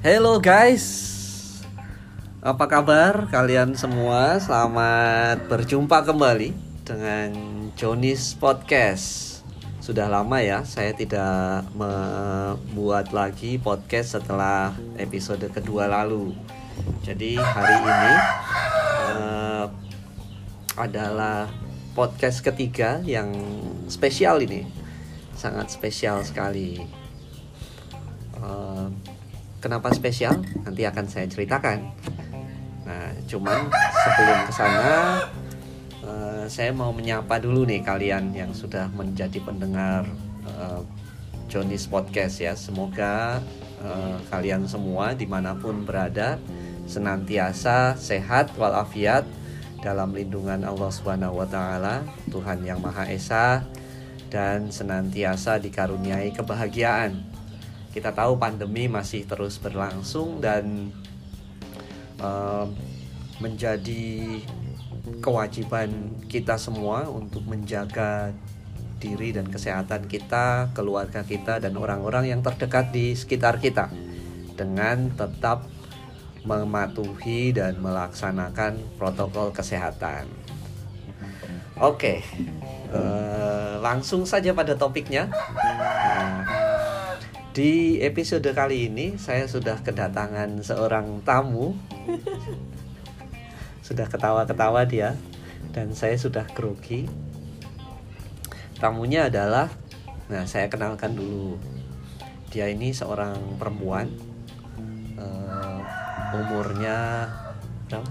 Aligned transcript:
Hello 0.00 0.40
guys, 0.40 1.60
apa 2.40 2.64
kabar 2.64 3.28
kalian 3.28 3.76
semua? 3.76 4.40
Selamat 4.40 5.44
berjumpa 5.44 6.08
kembali 6.08 6.56
dengan 6.88 7.28
Jonis 7.76 8.32
Podcast. 8.32 9.44
Sudah 9.84 10.08
lama 10.08 10.40
ya, 10.40 10.64
saya 10.64 10.96
tidak 10.96 11.68
membuat 11.76 13.12
lagi 13.12 13.60
podcast 13.60 14.16
setelah 14.16 14.72
episode 14.96 15.44
kedua 15.52 15.84
lalu. 15.84 16.32
Jadi 17.04 17.36
hari 17.36 17.76
ini 17.84 18.12
uh, 19.20 19.68
adalah 20.80 21.52
podcast 21.92 22.40
ketiga 22.40 23.04
yang 23.04 23.36
spesial 23.92 24.40
ini, 24.40 24.64
sangat 25.36 25.68
spesial 25.68 26.24
sekali. 26.24 26.88
Uh, 28.40 28.88
Kenapa 29.60 29.92
spesial? 29.92 30.40
Nanti 30.64 30.88
akan 30.88 31.04
saya 31.04 31.28
ceritakan. 31.28 31.92
Nah, 32.88 33.12
cuman 33.28 33.68
sebelum 33.76 34.38
ke 34.48 34.52
sana 34.56 34.90
uh, 36.00 36.44
saya 36.48 36.72
mau 36.72 36.90
menyapa 36.96 37.36
dulu 37.36 37.68
nih 37.68 37.84
kalian 37.84 38.32
yang 38.32 38.56
sudah 38.56 38.88
menjadi 38.96 39.36
pendengar 39.44 40.08
uh, 40.48 40.80
Johnny's 41.52 41.84
Podcast 41.84 42.40
ya. 42.40 42.56
Semoga 42.56 43.44
uh, 43.84 44.16
kalian 44.32 44.64
semua 44.64 45.12
di 45.12 45.28
mana 45.28 45.52
pun 45.52 45.84
berada 45.84 46.40
senantiasa 46.88 48.00
sehat 48.00 48.56
walafiat 48.56 49.28
dalam 49.84 50.16
lindungan 50.16 50.64
Allah 50.64 50.88
Subhanahu 50.88 51.40
wa 51.40 51.48
taala, 51.48 52.00
Tuhan 52.32 52.64
yang 52.64 52.80
Maha 52.80 53.12
Esa 53.12 53.64
dan 54.32 54.72
senantiasa 54.72 55.60
dikaruniai 55.60 56.32
kebahagiaan 56.32 57.29
kita 57.90 58.14
tahu 58.14 58.38
pandemi 58.38 58.86
masih 58.86 59.26
terus 59.26 59.58
berlangsung 59.58 60.38
dan 60.38 60.94
uh, 62.22 62.70
menjadi 63.42 64.38
kewajiban 65.18 65.90
kita 66.30 66.54
semua 66.54 67.08
untuk 67.10 67.42
menjaga 67.48 68.30
diri 69.00 69.32
dan 69.32 69.48
kesehatan 69.48 70.06
kita, 70.06 70.70
keluarga 70.76 71.24
kita, 71.24 71.56
dan 71.58 71.74
orang-orang 71.74 72.30
yang 72.30 72.44
terdekat 72.44 72.92
di 72.92 73.16
sekitar 73.16 73.56
kita 73.58 73.88
dengan 74.54 75.08
tetap 75.16 75.64
mematuhi 76.44 77.56
dan 77.56 77.80
melaksanakan 77.80 78.76
protokol 79.00 79.56
kesehatan. 79.56 80.28
Oke, 81.80 82.20
uh, 82.92 83.80
langsung 83.80 84.28
saja 84.28 84.52
pada 84.52 84.76
topiknya. 84.76 85.32
Di 87.50 87.98
episode 87.98 88.46
kali 88.54 88.86
ini 88.86 89.18
saya 89.18 89.42
sudah 89.50 89.82
kedatangan 89.82 90.62
seorang 90.62 91.18
tamu. 91.26 91.74
sudah 93.90 94.06
ketawa-ketawa 94.06 94.86
dia 94.86 95.18
dan 95.74 95.90
saya 95.90 96.14
sudah 96.14 96.46
grogi. 96.54 97.10
Tamunya 98.78 99.26
adalah 99.26 99.66
nah 100.30 100.46
saya 100.46 100.70
kenalkan 100.70 101.18
dulu. 101.18 101.58
Dia 102.54 102.70
ini 102.70 102.94
seorang 102.94 103.58
perempuan 103.58 104.06
uh, 105.18 105.82
umurnya 106.38 107.26
berapa? 107.90 108.10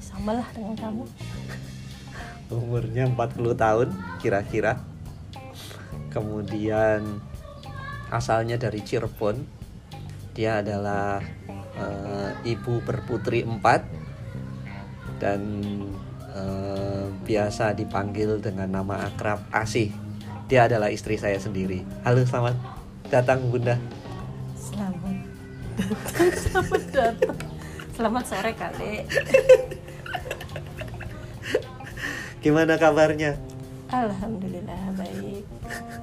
Sama 0.00 0.40
lah 0.40 0.48
dengan 0.56 0.72
kamu. 0.80 1.04
umurnya 2.56 3.04
40 3.04 3.52
tahun 3.52 3.88
kira-kira. 4.16 4.80
Kemudian 6.08 7.27
asalnya 8.12 8.56
dari 8.56 8.80
Cirebon. 8.84 9.36
Dia 10.36 10.62
adalah 10.62 11.18
uh, 11.50 12.30
ibu 12.46 12.78
berputri 12.86 13.42
empat 13.42 13.82
dan 15.18 15.42
uh, 16.30 17.10
biasa 17.26 17.74
dipanggil 17.74 18.38
dengan 18.38 18.70
nama 18.70 19.10
akrab 19.10 19.42
Asih. 19.50 19.90
Dia 20.46 20.70
adalah 20.70 20.88
istri 20.94 21.18
saya 21.18 21.36
sendiri. 21.42 21.82
Halo, 22.06 22.22
selamat 22.22 22.54
datang 23.10 23.42
Bunda. 23.50 23.76
Selamat 24.54 25.16
datang, 25.76 26.32
selamat 26.46 26.84
datang. 26.94 27.36
Selamat 27.98 28.24
sore 28.30 28.52
kali. 28.54 28.92
Gimana 32.38 32.78
kabarnya? 32.78 33.34
Alhamdulillah 33.90 34.94
baik 34.94 35.98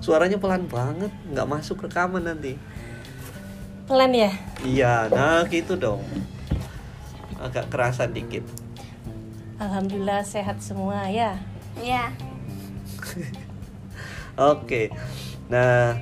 suaranya 0.00 0.40
pelan 0.40 0.64
banget 0.66 1.12
nggak 1.30 1.48
masuk 1.48 1.84
rekaman 1.86 2.24
nanti. 2.24 2.56
Pelan 3.84 4.12
ya? 4.12 4.32
Iya 4.64 5.08
nah 5.12 5.44
gitu 5.48 5.76
dong. 5.76 6.04
Agak 7.40 7.68
kerasa 7.72 8.08
dikit. 8.08 8.44
Alhamdulillah 9.60 10.24
sehat 10.24 10.60
semua 10.64 11.08
ya. 11.08 11.36
Ya 11.80 12.12
oke. 14.52 14.90
Nah 15.48 15.96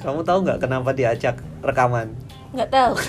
kamu 0.00 0.20
tahu 0.20 0.38
nggak 0.44 0.60
kenapa 0.60 0.92
diajak 0.92 1.40
rekaman? 1.64 2.12
Nggak 2.54 2.70
tahu. 2.70 2.94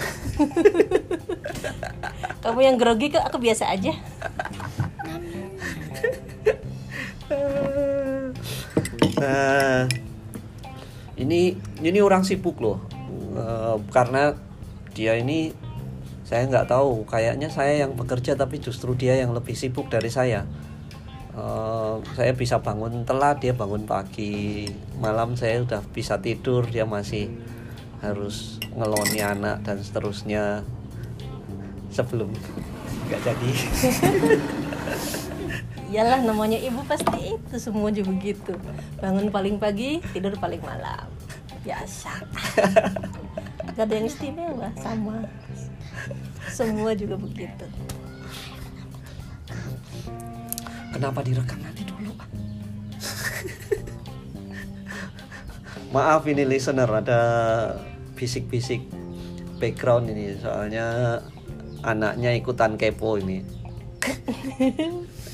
Kamu 2.46 2.60
yang 2.62 2.78
grogi 2.78 3.10
kok 3.10 3.26
aku 3.26 3.42
biasa 3.42 3.74
aja. 3.74 3.94
Nah 9.16 9.88
ini 11.16 11.56
ini 11.80 12.00
orang 12.04 12.28
sibuk 12.28 12.60
loh. 12.60 12.84
Uh, 13.36 13.80
karena 13.92 14.36
dia 14.96 15.16
ini 15.20 15.52
saya 16.28 16.48
nggak 16.48 16.72
tahu. 16.72 17.08
Kayaknya 17.08 17.48
saya 17.52 17.86
yang 17.86 17.96
bekerja 17.96 18.36
tapi 18.36 18.60
justru 18.60 18.96
dia 18.96 19.16
yang 19.20 19.32
lebih 19.32 19.56
sibuk 19.56 19.88
dari 19.88 20.12
saya. 20.12 20.44
Uh, 21.36 22.00
saya 22.16 22.32
bisa 22.32 22.64
bangun 22.64 23.04
telat 23.04 23.44
dia 23.44 23.56
bangun 23.56 23.84
pagi. 23.88 24.68
Malam 25.00 25.36
saya 25.36 25.64
udah 25.64 25.84
bisa 25.92 26.20
tidur 26.24 26.68
dia 26.68 26.88
masih 26.88 27.32
harus 28.04 28.60
ngeloni 28.76 29.20
anak 29.24 29.64
dan 29.64 29.80
seterusnya. 29.80 30.64
Sebelum. 31.92 32.32
Nggak 33.06 33.22
jadi 33.22 33.52
iyalah 35.96 36.20
namanya 36.28 36.60
ibu 36.60 36.84
pasti 36.84 37.40
itu 37.40 37.56
semua 37.56 37.88
juga 37.88 38.12
begitu 38.12 38.52
bangun 39.00 39.32
paling 39.32 39.56
pagi 39.56 40.04
tidur 40.12 40.36
paling 40.36 40.60
malam. 40.60 41.08
Biasa. 41.64 42.20
Gak 43.80 43.86
ada 43.88 43.94
yang 43.96 44.12
istimewa 44.12 44.68
sama. 44.76 45.24
Semua 46.52 46.92
juga 46.92 47.16
begitu. 47.16 47.64
Kenapa 50.92 51.24
direkam 51.24 51.64
nanti 51.64 51.88
dulu? 51.88 52.12
Maaf 55.96 56.28
ini 56.28 56.44
listener 56.44 56.92
ada 56.92 57.22
bisik-bisik 58.20 58.84
background 59.64 60.12
ini. 60.12 60.36
Soalnya 60.44 61.18
anaknya 61.88 62.36
ikutan 62.36 62.76
kepo 62.76 63.22
ini 63.22 63.46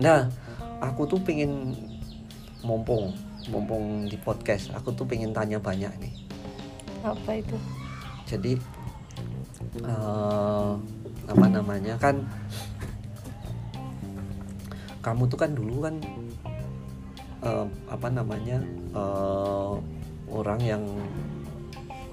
nah 0.00 0.32
aku 0.80 1.04
tuh 1.04 1.20
pengen 1.20 1.76
mumpung 2.64 3.12
mumpung 3.48 4.08
di 4.08 4.16
podcast 4.20 4.68
aku 4.76 4.92
tuh 4.92 5.08
pengen 5.08 5.32
tanya 5.32 5.56
banyak 5.56 5.90
nih. 5.96 6.14
Apa 7.00 7.40
itu? 7.40 7.56
Jadi 8.28 8.52
uh, 9.84 10.76
apa 11.24 11.46
namanya 11.48 11.96
kan 11.96 12.20
kamu 15.00 15.22
tuh 15.32 15.38
kan 15.40 15.50
dulu 15.56 15.88
kan 15.88 15.96
uh, 17.40 17.66
apa 17.88 18.08
namanya 18.12 18.60
uh, 18.92 19.80
orang 20.28 20.60
yang 20.60 20.82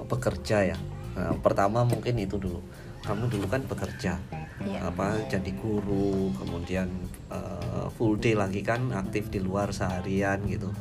bekerja 0.08 0.72
ya. 0.72 0.78
Nah, 1.20 1.36
pertama 1.44 1.84
mungkin 1.84 2.16
itu 2.16 2.40
dulu. 2.40 2.64
Kamu 3.04 3.28
dulu 3.28 3.46
kan 3.52 3.62
bekerja 3.68 4.16
ya. 4.64 4.90
apa 4.90 5.28
jadi 5.30 5.52
guru 5.58 6.34
kemudian 6.38 6.90
uh, 7.30 7.90
full 7.94 8.18
day 8.18 8.34
lagi 8.34 8.66
kan 8.66 8.94
aktif 8.94 9.30
di 9.30 9.42
luar 9.42 9.70
seharian 9.76 10.42
gitu. 10.50 10.74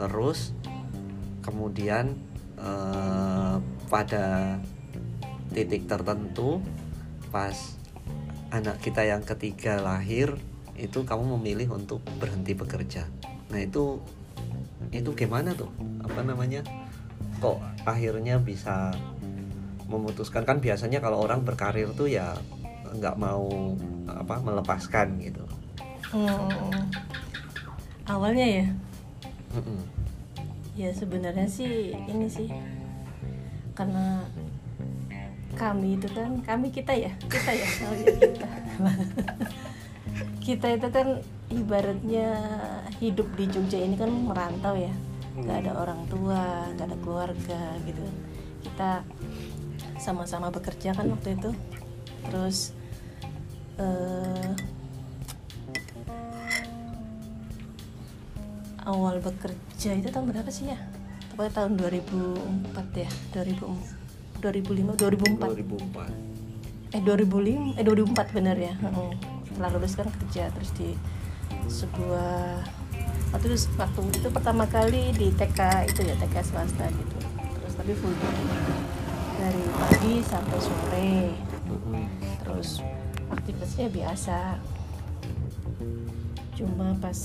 Terus 0.00 0.56
kemudian 1.44 2.16
uh, 2.56 3.60
pada 3.92 4.58
titik 5.52 5.86
tertentu 5.86 6.58
pas 7.28 7.54
anak 8.54 8.78
kita 8.82 9.02
yang 9.02 9.22
ketiga 9.22 9.82
lahir 9.82 10.38
itu 10.74 11.06
kamu 11.06 11.38
memilih 11.38 11.78
untuk 11.78 12.02
berhenti 12.18 12.54
bekerja. 12.54 13.06
Nah 13.50 13.60
itu 13.62 14.02
itu 14.90 15.10
gimana 15.14 15.54
tuh? 15.54 15.70
Apa 16.02 16.22
namanya? 16.22 16.62
Kok 17.38 17.86
akhirnya 17.86 18.38
bisa 18.42 18.94
memutuskan? 19.86 20.42
Kan 20.46 20.58
biasanya 20.58 20.98
kalau 20.98 21.22
orang 21.22 21.42
berkarir 21.46 21.90
tuh 21.94 22.10
ya 22.10 22.34
nggak 22.98 23.16
mau 23.18 23.74
apa 24.06 24.34
melepaskan 24.40 25.18
gitu. 25.20 25.44
Hmm. 26.14 26.70
awalnya 28.06 28.46
ya? 28.46 28.66
Mm 29.50 29.62
-mm. 29.64 29.80
ya 30.78 30.90
sebenarnya 30.94 31.48
sih 31.50 31.96
ini 32.06 32.26
sih. 32.30 32.48
Karena 33.74 34.22
kami 35.54 35.98
itu 35.98 36.06
kan 36.10 36.42
kami 36.42 36.70
kita 36.70 36.92
ya? 36.94 37.10
Kita 37.26 37.50
ya? 37.54 37.68
Oh 37.88 37.94
ya 37.94 38.14
kita. 38.18 38.48
Kita 40.44 40.66
itu 40.76 40.88
kan 40.92 41.08
ibaratnya 41.48 42.28
hidup 43.00 43.26
di 43.34 43.48
Jogja 43.48 43.80
ini 43.80 43.96
kan 43.96 44.10
merantau 44.12 44.76
ya. 44.76 44.92
Nggak 45.34 45.56
ada 45.66 45.72
orang 45.74 46.00
tua 46.06 46.68
nggak 46.76 46.86
ada 46.92 46.98
keluarga 47.00 47.60
gitu. 47.88 48.04
Kita 48.62 49.02
sama-sama 49.98 50.52
bekerja 50.52 50.92
kan 50.92 51.08
waktu 51.10 51.38
itu. 51.38 51.50
Terus 52.28 52.76
eh, 53.80 54.50
awal 58.84 59.16
bekerja 59.24 59.90
itu 59.96 60.08
tahun 60.12 60.30
berapa 60.30 60.50
sih 60.52 60.70
ya? 60.70 60.78
Pokoknya 61.34 61.52
tahun 61.56 61.72
2004 61.80 63.02
ya, 63.02 63.10
2000 63.34 64.04
2005 64.44 65.00
2004. 65.00 65.40
2004 65.56 66.94
Eh 66.94 67.02
2005 67.02 67.74
eh 67.74 67.82
2004 67.82 68.36
bener 68.36 68.56
ya. 68.60 68.74
Heeh. 68.78 69.10
Setelah 69.50 69.70
lulus 69.74 69.94
kan 69.98 70.06
kerja 70.06 70.46
terus 70.54 70.70
di 70.78 70.94
sebuah 71.66 72.62
waktu 73.34 73.46
itu 73.50 73.66
waktu 73.74 74.00
itu 74.14 74.28
pertama 74.30 74.62
kali 74.68 75.10
di 75.16 75.32
TK 75.34 75.90
itu 75.90 76.00
ya 76.06 76.14
TK 76.22 76.36
swasta 76.44 76.86
gitu. 76.86 77.16
Terus 77.34 77.74
tapi 77.74 77.92
full 77.98 78.14
day 78.14 78.38
dari 79.42 79.64
pagi 79.74 80.14
sampai 80.22 80.58
sore. 80.62 81.14
Terus 82.46 82.78
aktivitasnya 83.34 83.88
biasa. 83.90 84.38
Cuma 86.54 86.94
pas 87.02 87.18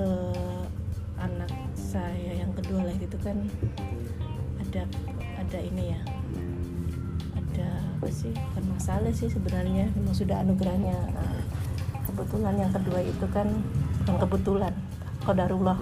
eh, 0.00 0.62
anak 1.20 1.52
saya 1.76 2.42
yang 2.42 2.52
kedua 2.56 2.88
lah 2.88 2.96
itu 2.96 3.16
kan 3.20 3.36
ada 4.60 4.82
ada 5.38 5.58
ini 5.60 5.92
ya. 5.92 6.00
Ada 7.36 7.68
apa 8.00 8.08
sih? 8.10 8.32
Bukan 8.32 8.64
masalah 8.72 9.12
sih 9.12 9.28
sebenarnya 9.28 9.92
memang 9.92 10.16
sudah 10.16 10.40
anugerahnya. 10.40 10.96
Nah, 11.12 11.40
kebetulan 12.08 12.56
yang 12.58 12.72
kedua 12.72 13.00
itu 13.04 13.26
kan 13.30 13.48
bukan 14.04 14.16
kebetulan 14.24 14.74
kodarullah 15.24 15.78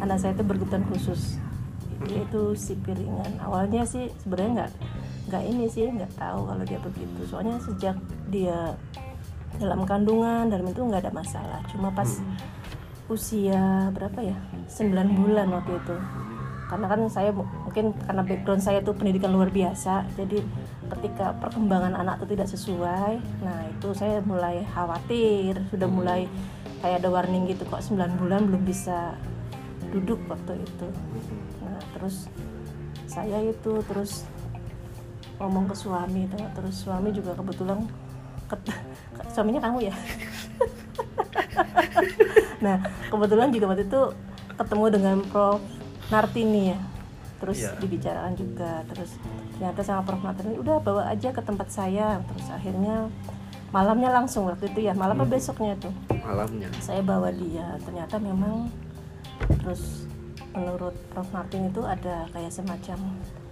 anak 0.00 0.16
saya 0.20 0.32
itu 0.36 0.44
berkebutuhan 0.44 0.84
khusus. 0.92 1.40
Itu 2.06 2.54
si 2.54 2.76
piringan 2.76 3.40
awalnya 3.40 3.84
sih 3.88 4.12
sebenarnya 4.20 4.52
nggak 4.64 4.72
nggak 5.26 5.42
ini 5.42 5.66
sih 5.66 5.90
nggak 5.90 6.14
tahu 6.14 6.46
kalau 6.46 6.62
dia 6.62 6.78
begitu. 6.78 7.20
Soalnya 7.26 7.58
sejak 7.62 7.96
dia 8.30 8.74
dalam 9.56 9.82
kandungan 9.88 10.46
dalam 10.50 10.66
itu 10.70 10.80
nggak 10.82 11.06
ada 11.06 11.12
masalah. 11.14 11.60
Cuma 11.70 11.90
pas 11.90 12.08
usia 13.06 13.90
berapa 13.94 14.18
ya? 14.22 14.36
9 14.66 15.18
bulan 15.18 15.46
waktu 15.50 15.78
itu. 15.78 15.96
Karena 16.66 16.86
kan 16.90 17.00
saya 17.06 17.30
mu- 17.30 17.46
mungkin 17.62 17.94
karena 18.02 18.22
background 18.26 18.62
saya 18.62 18.82
tuh 18.82 18.90
pendidikan 18.98 19.30
luar 19.30 19.54
biasa 19.54 20.02
jadi 20.18 20.42
ketika 20.98 21.34
perkembangan 21.38 21.94
anak 21.94 22.22
itu 22.22 22.34
tidak 22.34 22.48
sesuai 22.50 23.14
nah 23.42 23.58
itu 23.70 23.88
saya 23.94 24.18
mulai 24.26 24.66
khawatir. 24.74 25.62
Sudah 25.70 25.86
mulai 25.86 26.26
kayak 26.82 27.02
ada 27.02 27.08
warning 27.10 27.46
gitu 27.46 27.62
kok 27.66 27.82
9 27.82 28.18
bulan 28.18 28.50
belum 28.50 28.62
bisa 28.66 29.14
duduk 29.94 30.18
waktu 30.26 30.58
itu? 30.58 30.86
Nah 31.62 31.78
terus 31.94 32.26
saya 33.06 33.38
itu 33.46 33.78
terus 33.86 34.26
ngomong 35.36 35.66
ke 35.66 35.74
suami 35.74 36.24
tuh. 36.26 36.40
terus 36.52 36.74
suami 36.78 37.10
juga 37.10 37.32
kebetulan 37.32 37.84
ket- 38.46 38.72
suaminya 39.34 39.60
kamu 39.60 39.78
ya? 39.84 39.94
Nah 42.56 42.80
kebetulan 43.06 43.48
juga 43.50 43.66
waktu 43.70 43.84
itu 43.84 44.00
ketemu 44.52 44.84
dengan 44.90 45.16
Prof. 45.24 45.60
Nartini 46.06 46.70
ya. 46.70 46.78
Terus 47.36 47.58
Iya. 47.58 47.70
dibicarakan 47.76 48.32
juga. 48.32 48.80
Terus 48.86 49.10
ternyata 49.52 49.80
sama 49.82 50.02
Prof. 50.02 50.22
Nartini 50.22 50.56
udah 50.56 50.76
bawa 50.78 51.02
aja 51.06 51.28
ke 51.30 51.40
tempat 51.40 51.68
saya. 51.68 52.20
Terus 52.24 52.46
akhirnya 52.48 53.08
malamnya 53.68 54.08
langsung 54.10 54.46
waktu 54.46 54.70
itu 54.70 54.80
ya 54.80 54.94
malamnya 54.94 55.26
besoknya 55.26 55.74
tuh 55.76 55.92
malamnya. 56.22 56.70
Saya 56.78 57.02
bawa 57.02 57.28
dia. 57.30 57.76
Ternyata 57.82 58.16
memang 58.16 58.72
terus 59.60 60.06
menurut 60.50 60.96
Prof. 61.10 61.28
Martin 61.30 61.68
itu 61.68 61.82
ada 61.82 62.24
kayak 62.30 62.50
semacam 62.50 62.98
ke- 63.20 63.45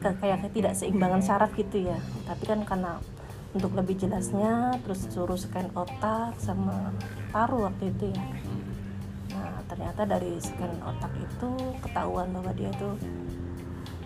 kayak 0.00 0.46
ketidakseimbangan 0.48 1.22
saraf 1.24 1.50
gitu 1.56 1.88
ya. 1.88 1.98
Tapi 2.28 2.44
kan 2.46 2.60
karena 2.62 3.00
untuk 3.56 3.72
lebih 3.72 3.96
jelasnya 3.96 4.76
terus 4.84 5.08
suruh 5.08 5.38
scan 5.38 5.72
otak 5.72 6.36
sama 6.36 6.92
paru 7.32 7.64
waktu 7.64 7.88
itu 7.88 8.12
ya. 8.12 8.24
Nah 9.32 9.64
ternyata 9.64 10.04
dari 10.04 10.36
scan 10.36 10.76
otak 10.84 11.12
itu 11.16 11.50
ketahuan 11.80 12.28
bahwa 12.36 12.52
dia 12.52 12.68
tuh 12.76 12.94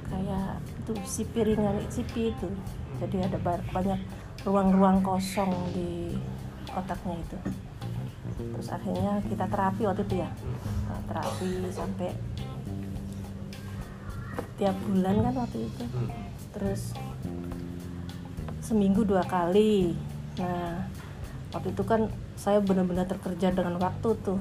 kayak 0.06 0.62
itu 0.62 0.92
si 1.02 1.22
piringan 1.26 1.82
sipi 1.90 2.30
itu. 2.30 2.48
Jadi 3.02 3.16
ada 3.26 3.38
ba- 3.42 3.66
banyak 3.74 3.98
ruang-ruang 4.46 5.02
kosong 5.02 5.50
di 5.74 6.14
otaknya 6.70 7.18
itu. 7.18 7.38
Terus 8.40 8.68
akhirnya 8.70 9.20
kita 9.26 9.44
terapi 9.50 9.82
waktu 9.84 10.02
itu 10.06 10.14
ya. 10.22 10.30
Nah, 10.88 11.00
terapi 11.10 11.68
sampai 11.74 12.10
tiap 14.60 14.76
bulan 14.84 15.16
kan 15.24 15.34
waktu 15.40 15.58
itu. 15.64 15.84
Terus 16.52 16.92
seminggu 18.60 19.08
dua 19.08 19.24
kali. 19.24 19.96
Nah 20.36 20.84
waktu 21.50 21.72
itu 21.72 21.82
kan 21.82 22.12
saya 22.36 22.60
benar-benar 22.60 23.08
terkerja 23.08 23.50
dengan 23.56 23.80
waktu 23.80 24.08
tuh. 24.20 24.38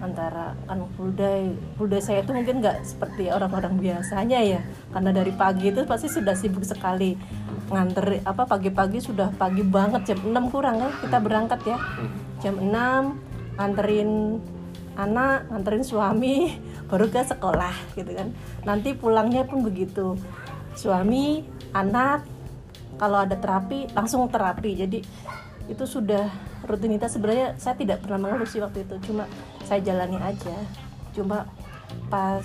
Antara 0.00 0.56
kan 0.64 0.88
full 0.96 1.12
day 1.12 1.52
full 1.76 1.92
day 1.92 2.00
saya 2.00 2.24
itu 2.24 2.32
mungkin 2.32 2.64
nggak 2.64 2.80
seperti 2.88 3.28
orang-orang 3.28 3.76
biasanya 3.76 4.40
ya. 4.40 4.60
Karena 4.88 5.12
dari 5.12 5.36
pagi 5.36 5.68
itu 5.68 5.84
pasti 5.84 6.08
sudah 6.08 6.32
sibuk 6.32 6.64
sekali. 6.64 7.20
Nganter 7.70 8.24
apa 8.24 8.48
pagi-pagi 8.48 8.98
sudah 8.98 9.30
pagi 9.36 9.62
banget 9.62 10.16
jam 10.16 10.18
6 10.24 10.50
kurang 10.50 10.80
kan 10.80 10.90
kita 11.04 11.18
berangkat 11.20 11.60
ya. 11.68 11.78
Jam 12.40 12.56
6 12.56 12.72
nganterin 13.60 14.40
anak 14.96 15.46
nganterin 15.52 15.84
suami 15.84 16.56
baru 16.90 17.06
ke 17.06 17.22
sekolah 17.22 17.72
gitu 17.94 18.10
kan. 18.12 18.34
Nanti 18.66 18.92
pulangnya 18.98 19.46
pun 19.46 19.62
begitu. 19.62 20.18
Suami 20.74 21.46
anak 21.70 22.26
kalau 22.98 23.22
ada 23.22 23.38
terapi 23.38 23.88
langsung 23.94 24.26
terapi. 24.26 24.74
Jadi 24.74 24.98
itu 25.70 25.84
sudah 25.86 26.26
rutinitas. 26.66 27.14
Sebenarnya 27.14 27.54
saya 27.56 27.78
tidak 27.78 28.02
pernah 28.02 28.26
mengeluh 28.26 28.50
sih 28.50 28.58
waktu 28.58 28.82
itu. 28.82 28.98
Cuma 29.06 29.30
saya 29.62 29.78
jalani 29.80 30.18
aja. 30.18 30.56
Cuma 31.14 31.46
pas 32.10 32.44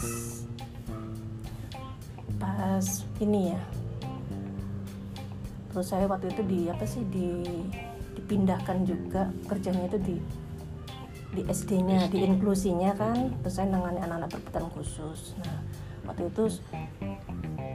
pas 2.37 2.85
ini 3.17 3.51
ya. 3.51 3.61
Terus 5.73 5.91
saya 5.91 6.05
waktu 6.07 6.31
itu 6.31 6.41
di 6.45 6.59
apa 6.69 6.85
sih 6.85 7.01
di 7.09 7.43
dipindahkan 8.13 8.85
juga. 8.85 9.27
Kerjanya 9.49 9.89
itu 9.89 9.99
di 9.99 10.15
di 11.35 11.43
SD-nya, 11.43 12.07
di 12.07 12.23
inklusinya 12.23 12.95
kan, 12.95 13.35
terus 13.43 13.59
saya 13.59 13.67
nangani 13.67 13.99
anak-anak 13.99 14.31
berkebutuhan 14.31 14.67
khusus. 14.71 15.35
Nah, 15.43 15.59
waktu 16.07 16.31
itu, 16.31 16.43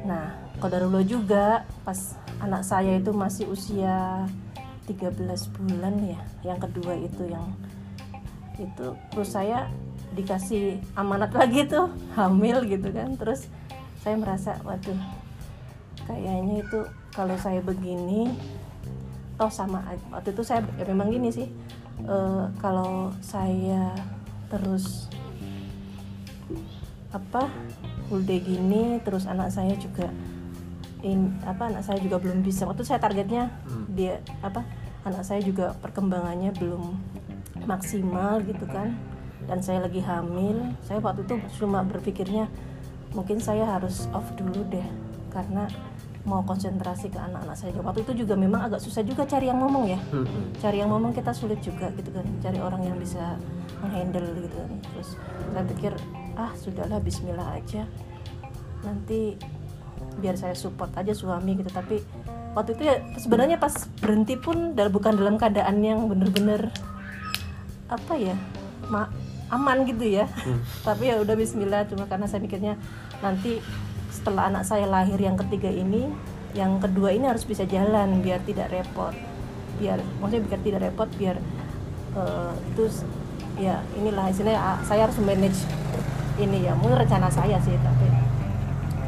nah, 0.09 0.41
kodarullah 0.59 1.05
juga 1.05 1.69
pas 1.85 2.17
anak 2.41 2.65
saya 2.65 2.97
itu 2.97 3.13
masih 3.13 3.53
usia 3.53 4.25
13 4.89 5.29
bulan 5.55 5.95
ya, 6.03 6.21
yang 6.43 6.59
kedua 6.59 6.97
itu 6.97 7.29
yang 7.29 7.47
itu 8.61 8.93
terus 9.13 9.33
saya 9.33 9.73
dikasih 10.13 10.83
amanat 10.99 11.33
lagi 11.41 11.69
tuh 11.69 11.93
hamil 12.17 12.65
gitu 12.65 12.89
kan, 12.91 13.15
terus 13.21 13.47
saya 14.01 14.17
merasa 14.17 14.57
waduh 14.65 14.97
kayaknya 16.09 16.65
itu 16.65 16.81
kalau 17.13 17.37
saya 17.37 17.61
begini 17.61 18.33
toh 19.41 19.49
sama 19.49 19.81
waktu 20.13 20.37
itu 20.37 20.45
saya 20.45 20.61
ya 20.77 20.85
memang 20.85 21.09
gini 21.09 21.33
sih 21.33 21.49
eh, 22.05 22.45
kalau 22.61 23.09
saya 23.25 23.97
terus 24.53 25.09
apa 27.11 27.49
full 28.07 28.21
day 28.23 28.45
gini 28.45 29.01
terus 29.01 29.25
anak 29.25 29.49
saya 29.49 29.73
juga 29.81 30.13
in 31.01 31.33
apa 31.49 31.73
anak 31.73 31.83
saya 31.85 31.99
juga 32.01 32.21
belum 32.21 32.45
bisa. 32.45 32.69
Waktu 32.69 32.85
saya 32.85 33.01
targetnya 33.01 33.49
dia 33.93 34.21
apa 34.45 34.65
anak 35.09 35.25
saya 35.25 35.41
juga 35.41 35.73
perkembangannya 35.81 36.53
belum 36.57 36.97
maksimal 37.65 38.45
gitu 38.45 38.67
kan. 38.69 38.97
Dan 39.49 39.65
saya 39.65 39.83
lagi 39.83 40.05
hamil 40.05 40.77
saya 40.85 41.01
waktu 41.03 41.27
itu 41.27 41.41
cuma 41.59 41.83
berpikirnya 41.83 42.47
mungkin 43.17 43.43
saya 43.43 43.67
harus 43.67 44.07
off 44.15 44.29
dulu 44.39 44.63
deh 44.71 44.87
karena 45.35 45.67
mau 46.29 46.45
konsentrasi 46.45 47.09
ke 47.09 47.17
anak-anak 47.17 47.57
saya 47.57 47.73
waktu 47.81 48.05
itu 48.05 48.25
juga 48.25 48.37
memang 48.37 48.69
agak 48.69 48.85
susah 48.85 49.01
juga 49.01 49.25
cari 49.25 49.49
yang 49.49 49.57
ngomong 49.65 49.89
ya. 49.89 50.01
Cari 50.61 50.85
yang 50.85 50.93
ngomong 50.93 51.17
kita 51.17 51.33
sulit 51.33 51.65
juga 51.65 51.89
gitu 51.97 52.13
kan. 52.13 52.27
Cari 52.45 52.59
orang 52.61 52.83
yang 52.85 52.97
bisa 53.01 53.41
menghandle 53.81 54.29
gitu 54.37 54.57
kan. 54.61 54.71
Terus 54.93 55.09
saya 55.53 55.65
pikir 55.65 55.93
ah 56.37 56.53
sudahlah 56.53 57.01
Bismillah 57.01 57.57
aja. 57.57 57.89
Nanti 58.85 59.41
biar 60.21 60.37
saya 60.37 60.53
support 60.53 60.93
aja 61.01 61.17
suami 61.17 61.57
gitu. 61.57 61.73
Tapi 61.73 62.05
waktu 62.53 62.77
itu 62.77 62.83
ya 62.85 62.97
sebenarnya 63.17 63.57
pas 63.57 63.73
berhenti 64.05 64.37
pun 64.37 64.77
bukan 64.77 65.17
dalam 65.17 65.41
keadaan 65.41 65.81
yang 65.81 66.05
bener-bener 66.05 66.69
apa 67.91 68.15
ya 68.15 68.37
ma 68.87 69.11
aman 69.51 69.83
gitu 69.83 70.07
ya. 70.07 70.31
Hmm. 70.31 70.63
tapi 70.87 71.11
ya 71.11 71.19
udah 71.19 71.35
Bismillah 71.35 71.89
cuma 71.91 72.07
karena 72.07 72.27
saya 72.31 72.39
mikirnya 72.43 72.79
nanti 73.19 73.59
setelah 74.21 74.47
anak 74.47 74.63
saya 74.63 74.85
lahir 74.85 75.17
yang 75.17 75.35
ketiga 75.35 75.67
ini 75.67 76.13
yang 76.53 76.77
kedua 76.77 77.09
ini 77.11 77.25
harus 77.25 77.43
bisa 77.43 77.65
jalan 77.65 78.21
biar 78.21 78.45
tidak 78.45 78.69
repot. 78.69 79.17
Biar 79.77 79.97
maksudnya 80.19 80.45
biar 80.45 80.61
tidak 80.61 80.81
repot 80.85 81.09
biar 81.17 81.37
itu 82.69 82.83
s- 82.85 83.07
ya 83.57 83.81
inilah 83.95 84.29
istilahnya 84.29 84.59
ah, 84.59 84.77
saya 84.83 85.07
harus 85.07 85.17
manage 85.21 85.63
ini 86.37 86.65
ya 86.65 86.73
mungkin 86.75 86.99
rencana 86.99 87.29
saya 87.29 87.57
sih 87.61 87.77
tapi 87.77 88.09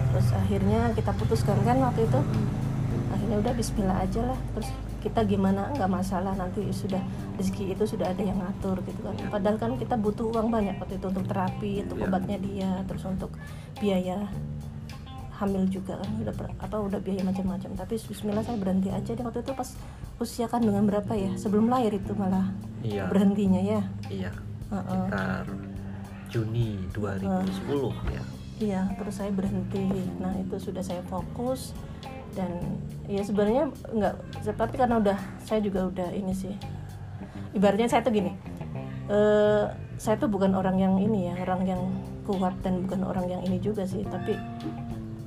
terus 0.08 0.28
akhirnya 0.30 0.92
kita 0.92 1.12
putuskan 1.12 1.60
kan 1.62 1.76
waktu 1.78 2.04
itu. 2.04 2.20
Akhirnya 3.12 3.36
udah 3.38 3.52
Bismillah 3.52 3.98
aja 4.00 4.20
lah 4.24 4.38
terus 4.54 4.68
kita 5.02 5.20
gimana 5.24 5.66
nggak 5.72 5.90
masalah 5.90 6.32
nanti 6.32 6.62
sudah 6.70 7.02
rezeki 7.34 7.74
itu 7.74 7.84
sudah 7.86 8.06
ada 8.06 8.22
yang 8.22 8.38
ngatur 8.38 8.80
gitu 8.82 9.02
kan. 9.02 9.18
Padahal 9.28 9.56
kan 9.58 9.72
kita 9.76 9.98
butuh 9.98 10.30
uang 10.30 10.48
banyak 10.48 10.78
waktu 10.78 10.96
itu 10.96 11.06
untuk 11.06 11.26
terapi 11.26 11.82
untuk 11.82 11.96
Ya. 11.98 12.06
obatnya 12.06 12.38
dia 12.38 12.70
terus 12.86 13.02
untuk 13.02 13.34
biaya 13.76 14.30
hamil 15.42 15.66
juga 15.66 15.98
kan 15.98 16.10
udah 16.16 16.30
per- 16.32 16.54
apa 16.56 16.76
udah 16.78 16.98
biaya 16.98 17.22
macam-macam 17.22 17.70
tapi 17.74 17.98
Bismillah 17.98 18.40
saya 18.40 18.56
berhenti 18.56 18.88
aja 18.88 19.10
deh 19.10 19.20
waktu 19.20 19.42
itu 19.42 19.52
pas 19.52 19.68
usia 20.16 20.46
kandungan 20.46 20.86
berapa 20.86 21.12
ya 21.12 21.34
sebelum 21.34 21.66
lahir 21.66 21.90
itu 21.92 22.14
malah 22.14 22.54
Iya. 22.80 23.06
berhentinya 23.06 23.58
ya 23.58 23.82
Iya. 24.06 24.30
Heeh. 24.70 24.86
Sekitar 24.88 25.44
Juni 26.26 26.88
2010 26.90 27.92
ya. 28.08 28.22
Iya, 28.56 28.80
terus 28.96 29.20
saya 29.20 29.28
berhenti. 29.28 29.84
Nah, 30.16 30.32
itu 30.34 30.56
sudah 30.56 30.80
saya 30.80 31.04
fokus 31.04 31.76
dan 32.32 32.48
ya 33.04 33.20
sebenarnya 33.20 33.68
nggak 33.92 34.14
tapi 34.56 34.80
karena 34.80 34.96
udah 34.96 35.18
saya 35.38 35.60
juga 35.60 35.84
udah 35.84 36.08
ini 36.08 36.32
sih. 36.32 36.56
Ibaratnya 37.52 37.84
saya 37.86 38.00
tuh 38.00 38.14
gini. 38.14 38.32
eh 39.10 39.66
saya 39.98 40.14
tuh 40.16 40.26
bukan 40.26 40.54
orang 40.54 40.78
yang 40.78 40.94
ini 40.96 41.28
ya, 41.28 41.34
orang 41.42 41.66
yang 41.66 41.82
kuat 42.22 42.54
dan 42.62 42.86
bukan 42.86 43.02
orang 43.02 43.26
yang 43.28 43.42
ini 43.42 43.58
juga 43.58 43.82
sih, 43.84 44.06
tapi 44.06 44.38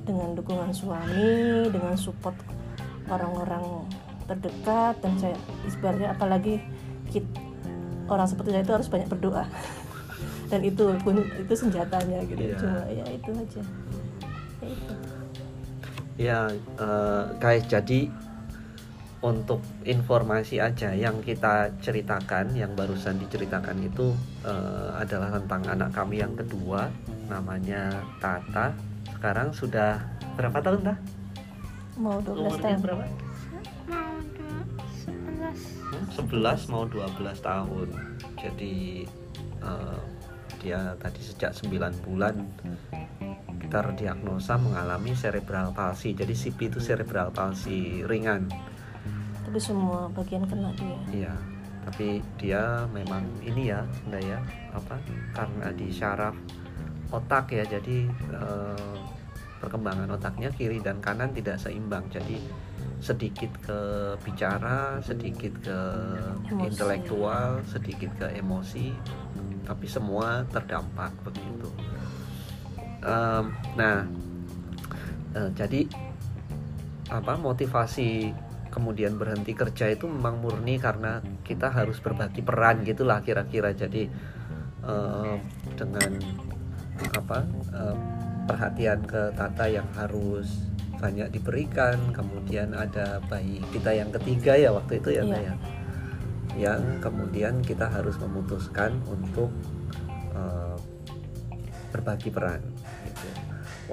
dengan 0.06 0.32
dukungan 0.32 0.70
suami, 0.70 1.66
dengan 1.68 1.98
support 1.98 2.38
orang-orang 3.10 3.90
terdekat 4.26 4.94
dan 5.02 5.12
saya 5.18 5.36
ibaratnya 5.66 6.10
apalagi 6.10 6.58
kit- 7.10 7.38
orang 8.06 8.26
seperti 8.26 8.54
saya 8.54 8.62
itu 8.62 8.74
harus 8.74 8.88
banyak 8.90 9.08
berdoa 9.10 9.44
dan 10.50 10.60
itu 10.62 10.94
pun 11.02 11.18
itu 11.18 11.54
senjatanya 11.54 12.22
gitu 12.26 12.42
Iya. 12.42 12.58
cuma 12.58 12.80
ya 12.86 13.04
itu 13.10 13.30
aja 13.34 13.62
ya 14.62 14.68
itu 14.70 14.94
Ya, 16.16 16.48
eh, 16.80 17.24
guys, 17.36 17.68
jadi 17.68 18.08
untuk 19.20 19.60
informasi 19.84 20.64
aja 20.64 20.96
yang 20.96 21.20
kita 21.20 21.68
ceritakan, 21.84 22.56
yang 22.56 22.72
barusan 22.72 23.20
diceritakan 23.20 23.84
itu 23.84 24.16
eh, 24.40 24.90
adalah 24.96 25.36
tentang 25.36 25.60
anak 25.68 25.92
kami 25.92 26.24
yang 26.24 26.32
kedua, 26.32 26.88
namanya 27.28 27.92
Tata. 28.16 28.72
Sekarang 29.26 29.50
sudah 29.50 29.98
berapa 30.38 30.62
tahun 30.62 30.86
dah? 30.86 30.98
mau 31.98 32.22
12 32.22 32.30
Umurnya 32.46 32.62
tahun 32.62 32.78
berapa? 32.78 33.04
mau 33.90 34.14
dua 34.22 34.58
sebelas 35.02 35.58
Hmm, 35.90 36.62
11 36.62 36.70
mau 36.70 36.84
12 36.86 37.34
tahun. 37.42 37.88
Jadi 38.38 39.02
eh, 39.66 40.00
dia 40.62 40.94
tadi 41.02 41.18
sejak 41.26 41.58
9 41.58 42.06
bulan 42.06 42.38
terdiagnosa 43.66 44.62
mengalami 44.62 45.10
cerebral 45.18 45.74
palsy. 45.74 46.14
Jadi 46.14 46.30
CP 46.30 46.70
itu 46.70 46.78
cerebral 46.78 47.34
palsy 47.34 48.06
ringan. 48.06 48.46
tapi 49.42 49.58
semua 49.58 50.06
bagian 50.14 50.46
kena 50.46 50.70
dia 50.78 50.98
Iya. 51.10 51.34
Tapi 51.82 52.22
dia 52.38 52.86
memang 52.94 53.26
ini 53.42 53.74
ya, 53.74 53.82
enggak 54.06 54.22
ya, 54.22 54.38
apa? 54.70 54.94
Karena 55.34 55.74
di 55.74 55.90
syaraf 55.90 56.38
otak 57.10 57.50
ya. 57.50 57.66
Jadi 57.66 58.06
eh, 58.30 59.02
perkembangan 59.66 60.14
otaknya 60.14 60.54
kiri 60.54 60.78
dan 60.78 61.02
kanan 61.02 61.34
tidak 61.34 61.58
seimbang. 61.58 62.06
Jadi 62.14 62.38
sedikit 63.02 63.50
ke 63.60 63.80
bicara, 64.22 65.02
sedikit 65.02 65.52
ke 65.60 65.78
Emosi. 66.48 66.64
intelektual, 66.70 67.60
sedikit 67.68 68.10
ke 68.16 68.26
emosi, 68.38 68.94
tapi 69.66 69.86
semua 69.90 70.46
terdampak 70.48 71.12
begitu. 71.26 71.68
Em, 73.04 73.44
nah, 73.76 74.06
eh, 75.36 75.50
jadi 75.52 75.84
apa 77.12 77.38
motivasi 77.38 78.32
kemudian 78.72 79.16
berhenti 79.16 79.54
kerja 79.54 79.92
itu 79.92 80.10
memang 80.10 80.42
murni 80.42 80.76
karena 80.76 81.22
kita 81.46 81.70
harus 81.70 82.02
berbagi 82.02 82.42
peran 82.42 82.82
gitulah 82.82 83.22
kira-kira 83.22 83.70
jadi 83.76 84.10
eh, 84.84 85.34
dengan 85.76 86.10
apa 87.14 87.38
eh, 87.70 87.96
perhatian 88.46 89.02
ke 89.04 89.34
Tata 89.34 89.66
yang 89.66 89.86
harus 89.92 90.70
banyak 90.96 91.28
diberikan 91.28 91.98
kemudian 92.16 92.72
ada 92.72 93.20
bayi 93.28 93.60
kita 93.68 93.92
yang 93.92 94.08
ketiga 94.16 94.56
ya 94.56 94.72
waktu 94.72 94.96
itu 94.96 95.10
ya 95.12 95.22
Iya. 95.22 95.52
Ya 95.52 95.54
yang 96.56 97.04
kemudian 97.04 97.60
kita 97.60 97.84
harus 97.84 98.16
memutuskan 98.16 98.96
untuk 99.04 99.52
eh, 100.32 100.76
berbagi 101.92 102.32
peran 102.32 102.64
gitu. 103.04 103.28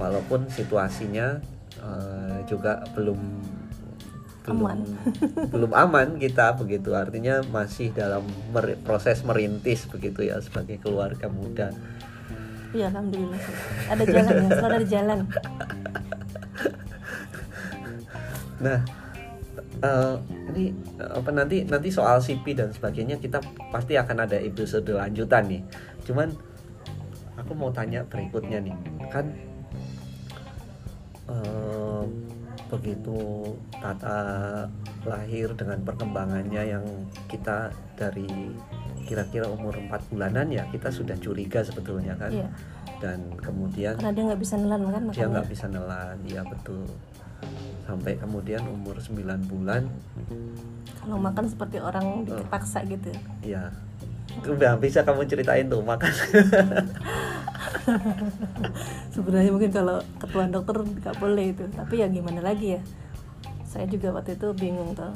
walaupun 0.00 0.48
situasinya 0.48 1.44
eh, 1.76 2.38
juga 2.48 2.80
belum 2.96 3.20
belum 4.44 4.60
Aman. 4.60 4.80
belum 5.52 5.72
aman 5.72 6.08
kita 6.20 6.52
begitu 6.56 6.92
artinya 6.92 7.40
masih 7.48 7.92
dalam 7.96 8.24
mer- 8.52 8.76
proses 8.80 9.24
merintis 9.24 9.88
begitu 9.88 10.24
ya 10.24 10.36
sebagai 10.40 10.80
keluarga 10.80 11.28
muda 11.32 11.68
iya 12.74 12.90
alhamdulillah. 12.90 13.40
Ada 13.88 14.04
jalan 14.04 14.34
ya 14.34 14.48
selalu 14.58 14.74
ada 14.74 14.86
jalan. 14.90 15.18
Nah, 18.64 18.78
eh, 19.84 20.14
ini 20.54 20.64
apa 20.98 21.30
nanti 21.30 21.56
nanti 21.68 21.88
soal 21.92 22.18
CP 22.18 22.56
dan 22.56 22.72
sebagainya 22.72 23.20
kita 23.20 23.38
pasti 23.68 23.94
akan 23.94 24.24
ada 24.26 24.40
episode 24.40 24.88
lanjutan 24.88 25.46
nih. 25.46 25.62
Cuman 26.08 26.32
aku 27.38 27.52
mau 27.52 27.70
tanya 27.70 28.02
berikutnya 28.08 28.58
nih, 28.64 28.76
kan 29.12 29.26
eh, 31.28 32.04
begitu 32.72 33.52
Tata 33.78 34.18
lahir 35.04 35.52
dengan 35.52 35.84
perkembangannya 35.84 36.62
yang 36.72 36.84
kita 37.28 37.68
dari 38.00 38.56
kira-kira 39.04 39.46
umur 39.46 39.76
4 39.76 40.10
bulanan 40.10 40.48
ya 40.48 40.64
kita 40.72 40.88
sudah 40.88 41.14
curiga 41.20 41.60
sebetulnya 41.60 42.16
kan. 42.16 42.32
Iya. 42.32 42.48
Dan 42.98 43.36
kemudian 43.36 44.00
karena 44.00 44.12
dia 44.16 44.24
nggak 44.32 44.40
bisa 44.40 44.54
nelan 44.56 44.80
kan 44.88 45.02
dia 45.04 45.08
makanya 45.08 45.28
nggak 45.38 45.50
bisa 45.52 45.66
nelan 45.68 46.16
ya 46.24 46.42
betul. 46.42 46.84
Sampai 47.84 48.16
kemudian 48.16 48.64
umur 48.64 48.96
9 48.96 49.20
bulan 49.44 49.84
kalau 51.04 51.20
makan 51.20 51.44
seperti 51.44 51.76
orang 51.84 52.24
dipaksa 52.24 52.80
gitu. 52.88 53.12
Ya 53.44 53.68
udah 54.42 54.80
bisa 54.80 55.04
kamu 55.04 55.28
ceritain 55.28 55.68
tuh 55.68 55.84
makan. 55.84 56.10
Sebenarnya 59.14 59.50
mungkin 59.52 59.70
kalau 59.70 60.00
ketua 60.16 60.48
dokter 60.48 60.80
nggak 60.80 61.16
boleh 61.20 61.52
itu. 61.52 61.64
Tapi 61.76 62.00
ya 62.00 62.08
gimana 62.08 62.40
lagi 62.40 62.80
ya? 62.80 62.80
Saya 63.68 63.84
juga 63.84 64.16
waktu 64.16 64.40
itu 64.40 64.48
bingung 64.56 64.96
tuh 64.96 65.12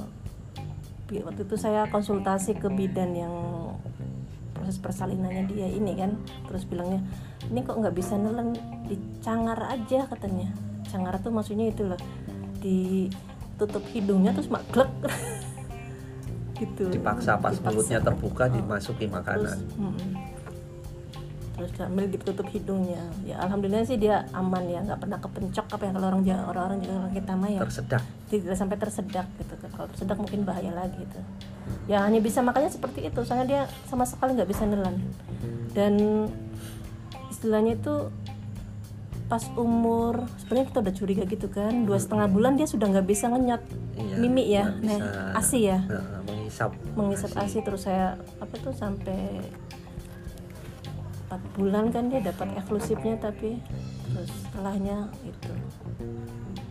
waktu 1.24 1.40
itu 1.42 1.56
saya 1.56 1.88
konsultasi 1.88 2.52
ke 2.54 2.68
bidan 2.68 3.16
yang 3.16 3.34
proses 4.52 4.76
persalinannya 4.76 5.48
dia 5.48 5.64
ini 5.64 5.96
kan 5.96 6.12
terus 6.44 6.68
bilangnya 6.68 7.00
ini 7.48 7.64
kok 7.64 7.80
nggak 7.80 7.96
bisa 7.96 8.20
nelen 8.20 8.52
dicangar 8.84 9.56
aja 9.64 10.04
katanya 10.04 10.52
cangar 10.84 11.16
tuh 11.18 11.32
maksudnya 11.32 11.72
itu 11.72 11.88
loh 11.88 12.00
ditutup 12.60 13.80
hidungnya 13.88 14.36
terus 14.36 14.52
mak 14.52 14.66
glek 14.68 14.90
gitu 16.60 16.90
dipaksa 16.90 17.38
pas 17.38 17.54
Dipaksa. 17.54 17.70
mulutnya 17.70 17.98
terbuka 18.02 18.44
Oh. 18.44 18.52
dimasuki 18.52 19.04
terus 19.06 19.14
makanan 19.14 19.56
mm-mm. 19.78 20.10
Terus 21.58 21.74
sambil 21.74 22.06
ditutup 22.06 22.46
hidungnya. 22.46 23.02
Ya 23.22 23.36
alhamdulillah 23.38 23.82
sih 23.82 23.98
dia 23.98 24.22
aman 24.30 24.62
ya 24.64 24.78
nggak 24.80 24.98
pernah 24.98 25.18
kepencok 25.18 25.66
apa 25.68 25.82
yang 25.82 25.94
kalau 25.94 26.06
orang 26.08 26.22
Ja- 26.22 26.46
orang-orang 26.46 26.78
orang 26.86 27.12
kita 27.12 27.32
mah 27.34 27.50
ya. 27.50 27.60
Tersedak. 27.60 28.02
Tidak 28.26 28.54
sampai 28.54 28.76
tersedak 28.78 29.26
gitu 29.36 29.54
kan. 29.56 29.68
Kalau 29.68 29.88
tersedak 29.90 30.16
mungkin 30.16 30.46
bahaya 30.46 30.70
lagi 30.70 30.98
itu 30.98 31.20
ya 31.84 32.00
hanya 32.00 32.20
bisa 32.20 32.40
makanya 32.40 32.70
seperti 32.70 33.04
itu. 33.04 33.18
Soalnya 33.20 33.44
dia 33.44 33.60
sama 33.84 34.06
sekali 34.06 34.32
nggak 34.32 34.46
bisa 34.46 34.62
nelan. 34.64 35.02
Dan 35.74 35.94
istilahnya 37.28 37.74
itu 37.74 38.08
pas 39.28 39.44
umur 39.54 40.24
sebenarnya 40.40 40.66
kita 40.68 40.78
udah 40.80 40.94
curiga 40.94 41.24
gitu 41.24 41.48
kan. 41.48 41.84
Dua 41.84 41.98
setengah 41.98 42.26
bulan 42.26 42.56
dia 42.56 42.64
sudah 42.64 42.88
nggak 42.88 43.04
bisa 43.04 43.28
ngenyot 43.28 43.60
Iya, 43.98 44.14
mimi 44.16 44.44
ya. 44.48 44.64
nah 44.78 44.98
asi 45.34 45.66
ya. 45.66 45.82
Nah, 45.84 46.22
menghisap 46.24 46.70
mengisap 46.94 47.30
ASI. 47.34 47.44
asi. 47.44 47.58
Terus 47.60 47.82
saya 47.82 48.14
apa 48.38 48.54
tuh 48.56 48.72
sampai 48.72 49.42
4 51.28 51.36
bulan 51.52 51.88
kan 51.88 52.08
dia 52.08 52.20
dapat 52.22 52.56
eksklusifnya 52.56 53.16
tapi 53.18 53.60
terus 54.06 54.30
setelahnya 54.42 54.96
itu 55.22 55.52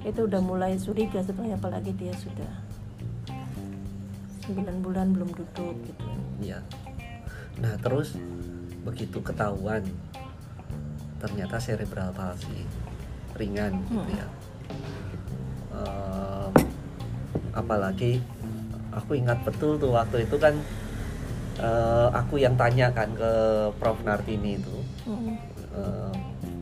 itu 0.02 0.20
udah 0.20 0.42
mulai 0.42 0.74
curiga 0.76 1.22
sebenarnya 1.22 1.56
apalagi 1.56 1.92
dia 1.94 2.14
sudah 2.14 2.52
9 4.48 4.58
bulan 4.80 5.12
belum 5.12 5.30
duduk 5.30 5.76
gitu 5.84 6.08
Iya. 6.40 6.62
Nah 7.58 7.74
terus 7.78 8.14
begitu 8.82 9.20
ketahuan 9.20 9.84
ternyata 11.18 11.58
cerebral 11.58 12.10
palsy 12.12 12.64
ringan 13.36 13.82
gitu 13.84 14.00
Hmm. 14.00 14.16
ya 14.16 14.28
Em, 15.70 16.52
apalagi 17.52 18.18
aku 18.90 19.14
ingat 19.14 19.38
betul 19.44 19.78
tuh 19.78 19.92
waktu 19.92 20.24
itu 20.24 20.34
kan 20.36 20.58
eh, 21.58 22.08
aku 22.12 22.38
yang 22.38 22.54
tanya 22.54 22.90
kan 22.92 23.10
ke 23.14 23.32
Prof. 23.78 23.98
Nartini 24.02 24.58
itu 24.58 24.78
Mm. 25.06 25.34
eh, 25.74 26.14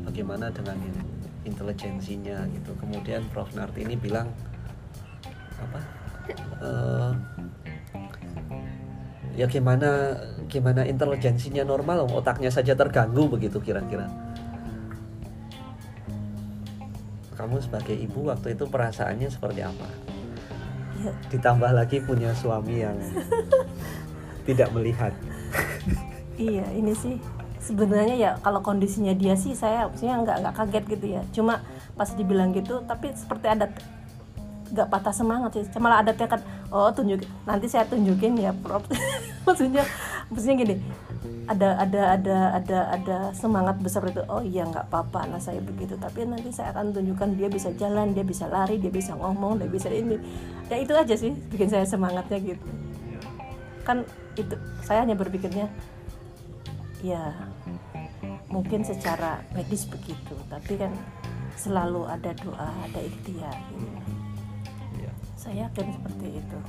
bagaimana 0.03 0.47
dengan 0.49 0.77
in- 0.81 1.07
intelijensinya 1.45 2.47
gitu. 2.51 2.71
Kemudian 2.79 3.27
Prof. 3.29 3.51
Nartini 3.53 3.95
bilang 3.95 4.27
apa? 5.55 5.79
Eh, 6.59 7.11
ya 9.35 9.45
gimana 9.45 10.15
gimana 10.47 10.87
intelijensinya 10.87 11.61
normal 11.61 12.07
otaknya 12.07 12.47
saja 12.47 12.71
terganggu 12.71 13.27
begitu 13.27 13.59
kira-kira. 13.59 14.07
Kamu 17.35 17.59
sebagai 17.59 17.93
ibu 17.93 18.31
waktu 18.31 18.55
itu 18.55 18.63
perasaannya 18.63 19.27
seperti 19.27 19.59
apa? 19.59 19.87
Ya, 21.03 21.11
ditambah 21.29 21.71
lagi 21.75 21.99
punya 21.99 22.31
suami 22.31 22.79
yang 22.79 22.95
tidak 24.45 24.69
melihat. 24.71 25.11
Iya 26.37 26.65
ini 26.77 26.93
sih. 26.93 27.17
Sebenarnya 27.65 28.13
ya 28.13 28.31
kalau 28.45 28.61
kondisinya 28.61 29.17
dia 29.17 29.33
sih 29.33 29.57
saya 29.57 29.89
maksudnya 29.89 30.21
nggak 30.21 30.37
nggak 30.45 30.55
kaget 30.55 30.85
gitu 30.97 31.05
ya. 31.17 31.21
Cuma 31.33 31.65
pas 31.97 32.09
dibilang 32.13 32.53
gitu 32.53 32.85
tapi 32.85 33.09
seperti 33.17 33.49
ada 33.49 33.73
nggak 34.69 34.87
patah 34.89 35.13
semangat 35.13 35.57
sih. 35.57 35.65
Malah 35.81 36.05
ada 36.05 36.13
tekad 36.13 36.45
oh 36.69 36.93
tunjuk 36.93 37.25
nanti 37.49 37.65
saya 37.65 37.89
tunjukin 37.89 38.37
ya 38.37 38.53
prof. 38.53 38.85
Maksudnya 39.45 39.85
maksudnya 40.25 40.57
gini 40.57 40.75
ada 41.45 41.77
ada 41.77 42.17
ada 42.17 42.37
ada 42.57 42.79
ada 42.97 43.17
semangat 43.37 43.77
besar 43.77 44.01
itu 44.09 44.17
oh 44.25 44.41
iya 44.41 44.65
nggak 44.65 44.89
apa-apa 44.89 45.29
anak 45.29 45.41
saya 45.41 45.61
begitu. 45.61 45.93
Tapi 45.97 46.25
nanti 46.25 46.49
saya 46.49 46.73
akan 46.73 46.93
tunjukkan 46.93 47.37
dia 47.37 47.49
bisa 47.49 47.69
jalan 47.77 48.13
dia 48.17 48.25
bisa 48.25 48.49
lari 48.49 48.81
dia 48.81 48.89
bisa 48.89 49.13
ngomong 49.13 49.61
dia 49.61 49.69
bisa 49.69 49.89
ini. 49.93 50.17
Ya 50.69 50.81
itu 50.81 50.93
aja 50.97 51.13
sih 51.13 51.33
bikin 51.53 51.69
saya 51.69 51.85
semangatnya 51.85 52.41
gitu. 52.41 52.65
Kan 53.85 54.09
itu 54.35 54.55
saya 54.83 55.03
hanya 55.03 55.15
berpikirnya 55.15 55.67
ya 56.99 57.33
mungkin 58.49 58.81
secara 58.81 59.43
medis 59.51 59.83
begitu 59.85 60.35
tapi 60.47 60.79
kan 60.79 60.91
selalu 61.55 62.03
ada 62.07 62.35
doa 62.43 62.67
ada 62.83 62.99
ikhtiar 62.99 63.55
gitu. 63.71 63.87
Iya, 64.99 65.11
saya 65.35 65.55
yakin 65.67 65.87
seperti 65.91 66.27
itu 66.39 66.59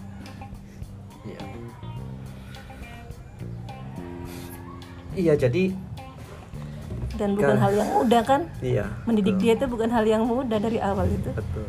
iya. 1.27 1.41
Iya, 5.17 5.33
jadi 5.33 5.73
dan 7.17 7.33
bukan 7.33 7.57
Kan- 7.57 7.63
hal 7.65 7.73
yang 7.73 7.89
mudah 7.97 8.23
kan 8.23 8.41
iya. 8.61 8.85
mendidik 9.09 9.41
betul. 9.41 9.43
dia 9.49 9.53
itu 9.57 9.67
bukan 9.67 9.89
hal 9.89 10.05
yang 10.05 10.23
mudah 10.29 10.59
dari 10.61 10.77
awal 10.77 11.09
itu 11.09 11.33
betul 11.33 11.65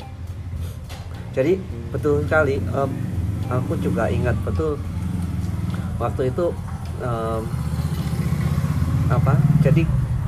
jadi 1.32 1.54
betul 1.96 2.16
sekali 2.28 2.60
em, 2.60 2.92
aku 3.48 3.80
juga 3.80 4.12
ingat 4.12 4.36
betul 4.44 4.76
waktu 5.98 6.30
itu 6.30 6.46
em, 7.02 7.42
apa 9.08 9.34
jadi 9.64 9.84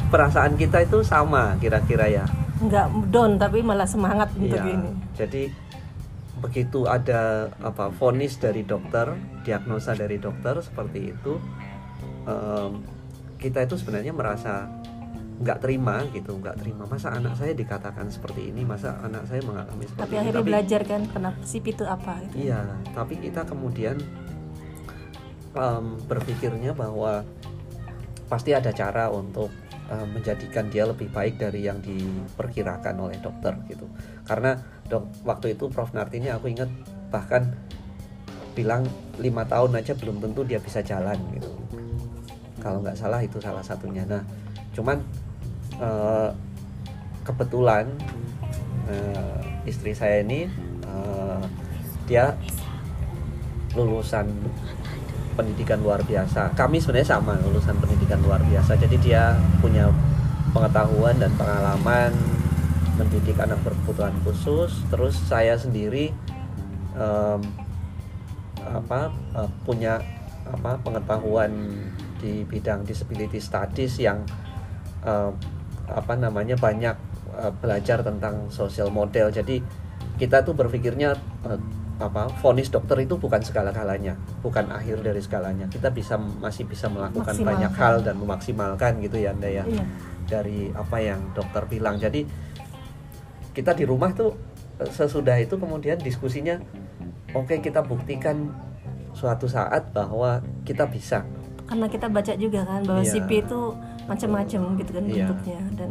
perasaan 0.10 0.56
kita 0.56 0.84
itu 0.84 1.04
sama 1.04 1.54
kira-kira 1.60 2.10
ya? 2.10 2.26
Nggak 2.60 2.88
down 3.08 3.40
tapi 3.40 3.64
malah 3.64 3.88
semangat 3.88 4.34
untuk 4.36 4.60
Iya, 4.60 4.74
ini. 4.76 4.92
jadi 5.16 5.44
begitu 6.40 6.88
ada 6.88 7.52
apa 7.60 7.92
vonis 7.92 8.40
dari 8.40 8.64
dokter 8.64 9.12
diagnosa 9.44 9.92
dari 9.92 10.16
dokter 10.16 10.56
seperti 10.64 11.12
itu 11.12 11.36
em, 12.26 12.80
kita 13.36 13.64
itu 13.64 13.76
sebenarnya 13.76 14.12
merasa 14.12 14.68
nggak 15.40 15.64
terima 15.64 16.04
gitu 16.12 16.36
nggak 16.36 16.60
terima. 16.60 16.84
Masa 16.84 17.16
anak 17.16 17.40
saya 17.40 17.56
dikatakan 17.56 18.12
seperti 18.12 18.52
ini? 18.52 18.68
Masa 18.68 19.00
anak 19.00 19.24
saya 19.24 19.40
mengalami 19.48 19.88
seperti 19.88 20.04
tapi 20.04 20.12
ini? 20.12 20.20
akhirnya 20.20 20.44
belajar 20.44 20.82
kan 20.84 21.02
kenapa 21.08 21.40
sip 21.48 21.64
itu 21.64 21.84
apa? 21.88 22.20
Gitu. 22.28 22.52
Iya, 22.52 22.60
tapi 22.92 23.16
kita 23.16 23.48
kemudian 23.48 23.96
em, 25.56 25.86
berpikirnya 26.06 26.76
bahwa 26.78 27.26
pasti 28.30 28.54
ada 28.54 28.70
cara 28.70 29.10
untuk 29.10 29.50
em, 29.90 30.08
menjadikan 30.14 30.70
dia 30.70 30.86
lebih 30.86 31.10
baik 31.10 31.42
dari 31.42 31.66
yang 31.66 31.82
diperkirakan 31.82 32.96
oleh 33.00 33.18
dokter 33.22 33.54
gitu. 33.70 33.90
Karena 34.26 34.58
dok 34.90 35.26
waktu 35.26 35.54
itu 35.58 35.70
Prof 35.70 35.94
Nartini 35.94 36.30
aku 36.34 36.50
ingat 36.50 36.70
bahkan 37.10 37.54
bilang 38.58 38.84
lima 39.22 39.46
tahun 39.46 39.80
aja 39.80 39.94
belum 39.96 40.20
tentu 40.20 40.44
dia 40.44 40.60
bisa 40.60 40.82
jalan 40.84 41.18
gitu. 41.38 41.50
Kalau 42.60 42.84
nggak 42.84 42.98
salah 42.98 43.24
itu 43.24 43.40
salah 43.40 43.64
satunya. 43.64 44.04
Nah, 44.04 44.20
cuman 44.76 45.00
eh, 45.80 46.30
kebetulan 47.24 47.88
eh, 48.92 49.40
istri 49.70 49.96
saya 49.96 50.26
ini 50.26 50.50
eh, 50.84 51.44
dia 52.10 52.36
lulusan 53.78 54.28
pendidikan 55.40 55.80
luar 55.80 56.04
biasa. 56.04 56.52
Kami 56.52 56.84
sebenarnya 56.84 57.16
sama 57.16 57.40
lulusan 57.40 57.80
pendidikan 57.80 58.20
luar 58.20 58.44
biasa. 58.44 58.76
Jadi 58.76 59.00
dia 59.00 59.40
punya 59.64 59.88
pengetahuan 60.52 61.16
dan 61.16 61.32
pengalaman 61.40 62.12
mendidik 63.00 63.40
anak 63.40 63.64
berkebutuhan 63.64 64.12
khusus. 64.28 64.84
Terus 64.92 65.16
saya 65.16 65.56
sendiri 65.56 66.12
em, 67.00 67.42
apa 68.60 69.16
eh, 69.40 69.50
punya 69.64 70.04
apa 70.44 70.76
pengetahuan 70.84 71.56
di 72.20 72.44
bidang 72.44 72.84
disability 72.84 73.40
studies 73.40 73.96
yang 74.04 74.28
eh, 75.08 75.32
apa 75.88 76.14
namanya 76.20 76.60
banyak 76.60 76.96
eh, 77.40 77.54
belajar 77.64 78.04
tentang 78.04 78.52
sosial 78.52 78.92
model. 78.92 79.32
Jadi 79.32 79.64
kita 80.20 80.44
tuh 80.44 80.52
berpikirnya 80.52 81.16
eh, 81.48 81.60
apa 82.00 82.32
vonis 82.40 82.72
dokter 82.72 83.04
itu 83.04 83.20
bukan 83.20 83.44
segala-galanya, 83.44 84.16
bukan 84.40 84.72
akhir 84.72 85.04
dari 85.04 85.20
segalanya. 85.20 85.68
Kita 85.68 85.92
bisa 85.92 86.16
masih 86.16 86.64
bisa 86.64 86.88
melakukan 86.88 87.36
banyak 87.36 87.74
hal 87.76 88.00
dan 88.00 88.16
memaksimalkan 88.16 89.04
gitu 89.04 89.20
ya 89.20 89.36
Anda 89.36 89.52
ya 89.52 89.64
Iya. 89.64 89.84
dari 90.26 90.72
apa 90.72 90.98
yang 90.98 91.20
dokter 91.34 91.68
bilang. 91.68 92.00
Jadi 92.00 92.24
kita 93.52 93.76
di 93.76 93.84
rumah 93.84 94.12
tuh 94.12 94.32
eh, 94.80 94.88
sesudah 94.88 95.36
itu 95.38 95.60
kemudian 95.60 96.00
diskusinya 96.00 96.56
oke 97.36 97.60
kita 97.60 97.84
buktikan 97.84 98.48
suatu 99.12 99.46
saat 99.46 99.92
bahwa 99.92 100.40
kita 100.64 100.88
bisa. 100.88 101.26
karena 101.68 101.86
kita 101.86 102.10
baca 102.10 102.34
juga 102.34 102.66
kan 102.66 102.82
bahwa 102.82 103.06
Iya. 103.06 103.14
CP 103.14 103.46
itu 103.46 103.60
macam-macam 104.10 104.62
gitu 104.74 104.90
kan 104.90 105.04
Iya. 105.06 105.14
bentuknya 105.30 105.60
dan 105.78 105.90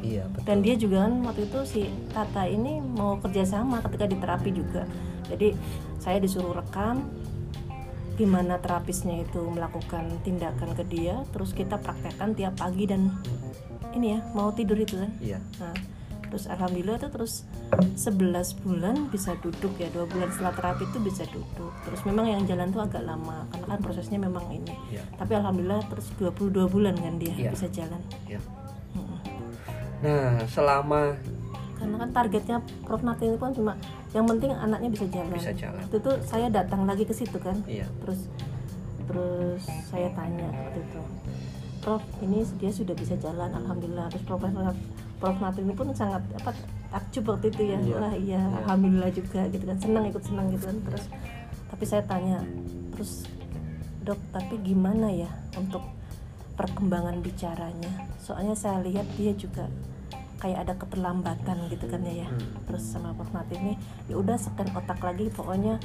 Iya 0.00 0.24
betul. 0.26 0.44
dan 0.44 0.56
dia 0.60 0.74
juga 0.74 0.96
kan 1.02 1.14
waktu 1.22 1.42
itu 1.44 1.58
si 1.64 1.80
Tata 2.08 2.44
ini 2.44 2.78
mau 2.78 3.16
kerjasama 3.16 3.80
ketika 3.80 4.04
di 4.04 4.16
terapi 4.16 4.50
juga 4.50 4.82
jadi 5.26 5.54
saya 5.96 6.18
disuruh 6.18 6.52
rekam 6.52 7.06
gimana 8.16 8.56
terapisnya 8.56 9.22
itu 9.22 9.40
melakukan 9.42 10.04
tindakan 10.20 10.74
ke 10.74 10.84
dia 10.84 11.24
terus 11.30 11.50
kita 11.50 11.76
praktekkan 11.76 12.32
tiap 12.32 12.52
pagi 12.54 12.84
dan 12.84 13.08
ini 13.92 14.12
ya 14.12 14.20
mau 14.32 14.50
tidur 14.50 14.76
itu 14.76 14.94
kan 14.94 15.10
Iya. 15.18 15.40
nah 15.56 15.72
terus 16.22 16.46
alhamdulillah 16.46 17.00
tuh 17.00 17.10
terus 17.10 17.42
11 17.96 18.14
bulan 18.56 19.08
bisa 19.08 19.34
duduk 19.36 19.74
ya 19.74 19.90
dua 19.90 20.06
bulan 20.06 20.30
setelah 20.30 20.54
terapi 20.54 20.84
itu 20.84 20.98
bisa 21.00 21.26
duduk 21.26 21.72
terus 21.82 22.04
memang 22.04 22.22
yang 22.24 22.42
jalan 22.44 22.70
tuh 22.70 22.80
agak 22.80 23.02
lama 23.02 23.48
karena 23.50 23.66
kan 23.68 23.80
prosesnya 23.80 24.14
memang 24.16 24.46
ini 24.48 24.70
Iya. 24.90 25.02
tapi 25.16 25.32
alhamdulillah 25.34 25.82
terus 25.88 26.06
22 26.14 26.68
bulan 26.68 26.94
kan 26.94 27.18
dia 27.18 27.32
Iya. 27.32 27.50
bisa 27.50 27.66
jalan 27.68 27.98
Iya. 28.28 28.38
Nah, 30.00 30.40
selama 30.48 31.14
karena 31.76 31.96
kan 31.96 32.10
targetnya 32.12 32.56
Prof 32.84 33.00
Nati 33.00 33.24
ini 33.24 33.40
kan 33.40 33.56
cuma 33.56 33.72
yang 34.12 34.28
penting 34.28 34.52
anaknya 34.52 34.92
bisa 34.92 35.06
jalan. 35.08 35.32
Bisa 35.32 35.52
jalan. 35.56 35.80
Waktu 35.80 35.96
itu 35.96 36.12
saya 36.28 36.46
datang 36.52 36.84
lagi 36.84 37.04
ke 37.08 37.14
situ 37.16 37.40
kan, 37.40 37.56
iya, 37.64 37.88
terus 38.04 38.28
terus 39.08 39.64
saya 39.88 40.12
tanya 40.12 40.44
waktu 40.52 40.84
itu, 40.84 41.00
Prof 41.80 42.04
ini 42.20 42.44
dia 42.60 42.68
sudah 42.68 42.92
bisa 42.92 43.16
jalan, 43.16 43.48
alhamdulillah. 43.48 44.12
Terus 44.12 44.24
Profesor 44.28 44.76
Prof 45.16 45.36
Nati 45.40 45.64
ini 45.64 45.72
pun 45.72 45.88
sangat 45.96 46.20
apa 46.36 46.52
takjub 46.92 47.32
waktu 47.32 47.48
itu 47.48 47.62
ya, 47.72 47.78
Iya. 47.80 47.96
wah 47.96 48.12
iya, 48.12 48.40
Iya. 48.44 48.56
alhamdulillah 48.60 49.10
juga 49.16 49.40
gitu 49.48 49.64
kan, 49.64 49.76
senang 49.80 50.04
ikut 50.04 50.20
senang 50.20 50.46
gitu 50.52 50.64
kan. 50.68 50.76
Terus 50.84 51.04
tapi 51.72 51.84
saya 51.88 52.02
tanya, 52.04 52.44
terus 52.92 53.24
dok 54.04 54.20
tapi 54.36 54.60
gimana 54.60 55.08
ya 55.08 55.32
untuk 55.56 55.80
perkembangan 56.60 57.24
bicaranya? 57.24 58.04
Soalnya 58.20 58.52
saya 58.52 58.84
lihat 58.84 59.08
dia 59.16 59.32
juga 59.32 59.64
kayak 60.40 60.58
ada 60.66 60.74
keterlambatan 60.74 61.56
gitu 61.68 61.84
kan 61.86 62.00
ya 62.02 62.24
ya 62.24 62.28
Hmm. 62.32 62.64
terus 62.66 62.82
sama 62.82 63.12
Nati 63.12 63.54
ini 63.60 63.74
ya 64.08 64.16
udah 64.16 64.34
scan 64.34 64.72
otak 64.72 64.98
lagi 64.98 65.28
pokoknya 65.28 65.76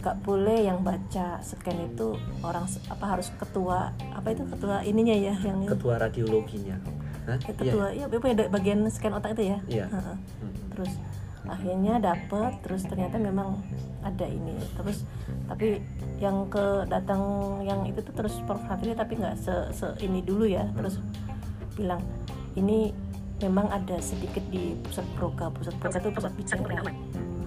nggak 0.00 0.16
boleh 0.24 0.64
yang 0.64 0.80
baca 0.80 1.38
scan 1.44 1.76
itu 1.84 2.16
orang 2.40 2.64
apa 2.88 3.04
harus 3.04 3.28
ketua 3.36 3.92
apa 4.16 4.32
itu 4.32 4.48
ketua 4.48 4.80
ininya 4.80 5.12
ya 5.12 5.36
yang 5.44 5.68
ketua 5.68 6.00
radiologinya. 6.00 6.80
Hah? 7.28 7.36
ya, 7.36 7.52
ketua 7.52 7.86
ya 7.92 8.04
pokoknya 8.08 8.34
ada 8.40 8.44
bagian 8.48 8.80
scan 8.88 9.12
otak 9.12 9.36
itu 9.36 9.52
ya 9.52 9.58
Iya. 9.68 9.86
Heeh. 9.92 10.16
Hmm. 10.16 10.54
terus 10.72 10.92
akhirnya 11.44 11.94
dapet 12.00 12.52
terus 12.64 12.82
ternyata 12.88 13.16
memang 13.20 13.60
ada 14.00 14.24
ini 14.24 14.56
terus 14.76 15.04
tapi 15.44 15.82
yang 16.20 16.48
ke 16.48 16.84
datang 16.88 17.20
yang 17.64 17.84
itu 17.84 18.00
tuh 18.00 18.12
terus 18.16 18.40
Hafidnya 18.46 18.96
tapi 18.96 19.18
nggak 19.20 19.36
se, 19.40 19.52
se 19.72 19.86
ini 20.00 20.20
dulu 20.24 20.48
ya 20.48 20.64
terus 20.72 21.00
bilang 21.76 22.00
ini 22.56 22.92
memang 23.40 23.66
ada 23.68 23.96
sedikit 23.98 24.44
di 24.48 24.76
pusat 24.78 25.04
proka 25.14 25.48
pusat 25.50 25.74
proka 25.76 25.96
itu 25.96 26.10
pusat 26.10 26.32
bicara 26.34 26.76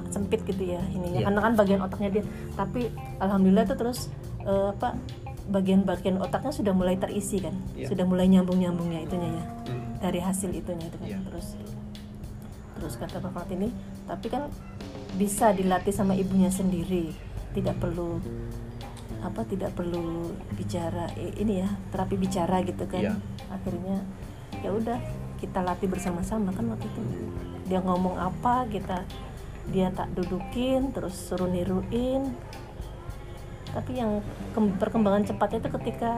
sempit 0.09 0.41
gitu 0.43 0.63
ya 0.67 0.81
ininya 0.89 1.19
Iya. 1.19 1.25
karena 1.25 1.39
kan 1.41 1.53
bagian 1.55 1.81
otaknya 1.81 2.09
dia 2.11 2.23
tapi 2.53 2.89
alhamdulillah 3.17 3.65
tuh 3.65 3.77
terus 3.77 3.99
eh, 4.41 4.67
apa 4.69 4.93
bagian-bagian 5.43 6.17
otaknya 6.17 6.51
sudah 6.51 6.71
mulai 6.71 6.95
terisi 6.95 7.37
kan 7.37 7.53
Iya. 7.73 7.89
sudah 7.89 8.05
mulai 8.05 8.25
nyambung-nyambungnya 8.27 8.99
itunya 9.01 9.29
ya 9.33 9.45
Hmm. 9.65 9.97
dari 9.99 10.19
hasil 10.19 10.49
itunya 10.49 10.85
itu 10.85 10.97
kan 10.97 11.07
Iya. 11.07 11.19
terus 11.25 11.57
terus 12.73 12.93
kata 12.95 13.17
Prof 13.17 13.47
ini 13.49 13.69
tapi 14.03 14.27
kan 14.27 14.49
bisa 15.13 15.49
dilatih 15.49 15.91
sama 15.91 16.13
ibunya 16.13 16.49
sendiri 16.49 17.13
tidak 17.53 17.77
perlu 17.77 18.17
apa 19.21 19.45
tidak 19.45 19.71
perlu 19.71 20.29
bicara 20.53 21.07
ini 21.15 21.63
ya 21.63 21.69
terapi 21.89 22.17
bicara 22.17 22.59
gitu 22.61 22.83
kan 22.85 23.01
Iya. 23.01 23.13
akhirnya 23.49 23.97
ya 24.59 24.69
udah 24.69 24.99
kita 25.43 25.59
latih 25.59 25.91
bersama-sama 25.91 26.55
kan 26.55 26.71
waktu 26.71 26.87
itu. 26.87 27.01
Dia 27.67 27.83
ngomong 27.83 28.15
apa 28.15 28.63
kita 28.71 29.03
dia 29.75 29.91
tak 29.91 30.15
dudukin 30.15 30.95
terus 30.95 31.11
suruh 31.19 31.51
niruin. 31.51 32.31
Tapi 33.75 33.99
yang 33.99 34.23
kem- 34.55 34.79
perkembangan 34.79 35.27
cepatnya 35.27 35.67
itu 35.67 35.69
ketika 35.75 36.11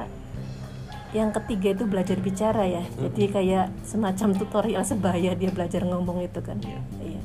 yang 1.15 1.31
ketiga 1.31 1.73
itu 1.73 1.83
belajar 1.89 2.17
bicara 2.21 2.69
ya. 2.69 2.83
Jadi 3.01 3.23
kayak 3.33 3.71
semacam 3.81 4.35
tutorial 4.35 4.83
sebaya 4.85 5.31
dia 5.33 5.49
belajar 5.49 5.81
ngomong 5.87 6.21
itu 6.21 6.39
kan. 6.43 6.59
Iya. 6.61 6.81
iya. 7.01 7.21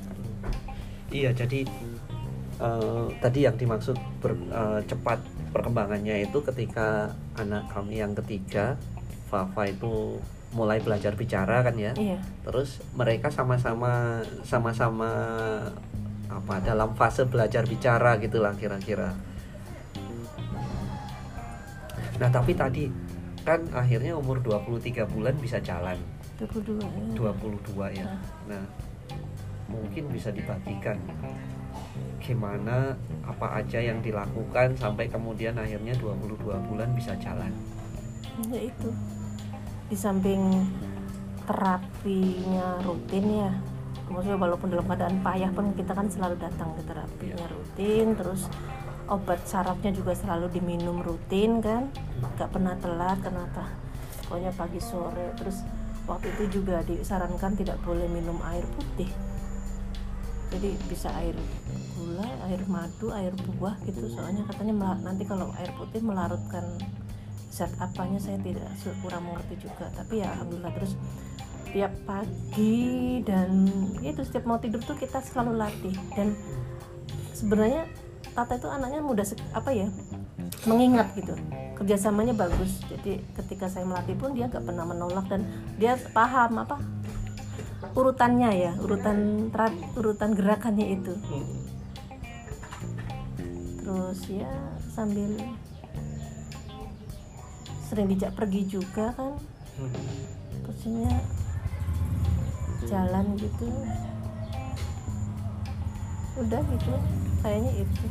Iya, 1.10 1.30
jadi 1.34 1.66
eh, 2.62 3.06
tadi 3.18 3.38
yang 3.44 3.58
dimaksud 3.58 3.98
ber- 4.22 4.48
eh, 4.48 4.80
cepat 4.86 5.18
perkembangannya 5.50 6.30
itu 6.30 6.38
ketika 6.46 7.10
anak 7.34 7.66
kami 7.74 7.98
yang 7.98 8.14
ketiga, 8.14 8.78
Fafa 9.26 9.66
itu 9.66 10.22
mulai 10.50 10.82
belajar 10.82 11.14
bicara 11.14 11.62
kan 11.62 11.74
ya. 11.78 11.92
iya 11.94 12.18
Terus 12.42 12.82
mereka 12.98 13.30
sama-sama 13.30 14.22
sama-sama 14.42 15.10
apa 16.30 16.54
dalam 16.62 16.94
fase 16.94 17.26
belajar 17.26 17.66
bicara 17.66 18.18
gitulah 18.18 18.54
kira-kira. 18.54 19.14
Nah, 22.20 22.28
tapi 22.28 22.52
tadi 22.52 22.84
kan 23.42 23.64
akhirnya 23.72 24.14
umur 24.14 24.42
23 24.44 25.08
bulan 25.08 25.34
bisa 25.40 25.58
jalan. 25.62 25.96
22 26.38 26.80
ya. 26.80 27.16
22 27.16 27.98
ya. 27.98 28.06
Nah, 28.48 28.64
mungkin 29.70 30.10
bisa 30.10 30.28
dibagikan 30.34 30.98
gimana 32.20 32.92
apa 33.24 33.64
aja 33.64 33.80
yang 33.80 33.98
dilakukan 34.04 34.76
sampai 34.76 35.08
kemudian 35.08 35.56
akhirnya 35.56 35.96
22 35.96 36.36
bulan 36.68 36.88
bisa 36.92 37.16
jalan. 37.16 37.50
ya 38.48 38.60
itu 38.72 38.88
di 39.90 39.98
samping 39.98 40.70
terapinya 41.50 42.78
rutin 42.86 43.26
ya. 43.26 43.50
Maksudnya 44.06 44.38
walaupun 44.38 44.70
dalam 44.70 44.86
keadaan 44.86 45.18
payah 45.18 45.50
pun 45.50 45.74
kita 45.74 45.92
kan 45.94 46.06
selalu 46.06 46.38
datang 46.38 46.70
ke 46.78 46.82
terapinya 46.86 47.46
rutin 47.50 48.14
terus 48.14 48.46
obat 49.10 49.42
sarafnya 49.42 49.90
juga 49.90 50.14
selalu 50.14 50.46
diminum 50.54 51.02
rutin 51.02 51.58
kan. 51.58 51.90
Nggak 52.38 52.50
pernah 52.54 52.78
telat 52.78 53.18
karena 53.18 53.42
apa? 53.50 53.66
Pokoknya 54.30 54.54
pagi 54.54 54.78
sore. 54.78 55.34
Terus 55.34 55.66
waktu 56.06 56.26
itu 56.38 56.62
juga 56.62 56.86
disarankan 56.86 57.58
tidak 57.58 57.82
boleh 57.82 58.06
minum 58.06 58.38
air 58.46 58.62
putih. 58.78 59.10
Jadi 60.50 60.74
bisa 60.90 61.10
air 61.18 61.34
gula, 61.94 62.26
air 62.46 62.62
madu, 62.66 63.10
air 63.10 63.34
buah 63.34 63.74
gitu. 63.86 64.06
Soalnya 64.10 64.46
katanya 64.46 64.98
nanti 65.02 65.26
kalau 65.26 65.50
air 65.58 65.70
putih 65.74 66.02
melarutkan 66.02 66.78
zat 67.50 67.74
apanya 67.82 68.22
saya 68.22 68.38
tidak 68.40 68.70
kurang 69.02 69.26
mengerti 69.26 69.66
juga. 69.66 69.90
Tapi 69.92 70.22
ya 70.22 70.30
alhamdulillah 70.38 70.72
terus 70.78 70.94
tiap 71.70 71.92
pagi 72.02 73.22
dan 73.22 73.66
itu 74.02 74.22
setiap 74.26 74.46
mau 74.46 74.58
tidur 74.58 74.82
tuh 74.82 74.94
kita 74.96 75.20
selalu 75.20 75.58
latih. 75.58 75.94
Dan 76.14 76.38
sebenarnya 77.34 77.86
Tata 78.30 78.54
itu 78.54 78.70
anaknya 78.70 79.02
mudah 79.02 79.26
apa 79.50 79.70
ya 79.74 79.90
mengingat 80.70 81.10
gitu. 81.18 81.34
Kerjasamanya 81.74 82.36
bagus. 82.36 82.78
Jadi 82.86 83.18
ketika 83.34 83.66
saya 83.66 83.82
melatih 83.82 84.14
pun 84.14 84.38
dia 84.38 84.46
nggak 84.46 84.62
pernah 84.62 84.86
menolak 84.86 85.26
dan 85.26 85.42
dia 85.74 85.98
paham 86.14 86.62
apa 86.62 86.78
urutannya 87.90 88.50
ya 88.54 88.72
urutan 88.78 89.50
tera- 89.50 89.90
urutan 89.98 90.30
gerakannya 90.36 90.94
itu. 90.94 91.12
Terus 93.82 94.20
ya 94.30 94.52
sambil 94.94 95.34
sering 97.90 98.06
dijak 98.06 98.30
pergi 98.32 98.62
juga 98.64 99.10
kan. 99.12 99.34
Terusnya 100.62 101.10
jalan 102.86 103.34
gitu. 103.34 103.66
Udah 106.38 106.62
gitu 106.62 106.92
kayaknya 107.42 107.72
itu 107.82 108.06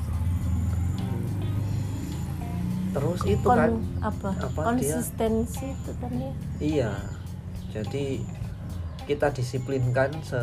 Terus 2.90 3.22
itu 3.24 3.46
Kon- 3.46 3.58
kan 3.58 3.72
apa, 4.02 4.30
apa 4.34 4.50
dia- 4.50 4.98
konsistensi 4.98 5.66
itu 5.70 5.92
kan 6.02 6.12
ya? 6.12 6.32
Iya, 6.60 6.94
jadi 7.70 8.06
kita 9.06 9.30
disiplinkan 9.30 10.10
se 10.26 10.42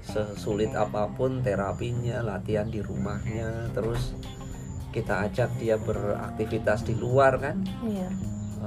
sesulit 0.00 0.72
apa 0.72 1.04
pun 1.12 1.44
terapinya, 1.44 2.24
latihan 2.24 2.64
di 2.64 2.80
rumahnya, 2.80 3.68
terus 3.76 4.16
kita 4.98 5.14
ajak 5.30 5.50
dia 5.56 5.76
beraktivitas 5.78 6.82
di 6.82 6.94
luar 6.98 7.38
kan. 7.38 7.56
iya 7.86 8.10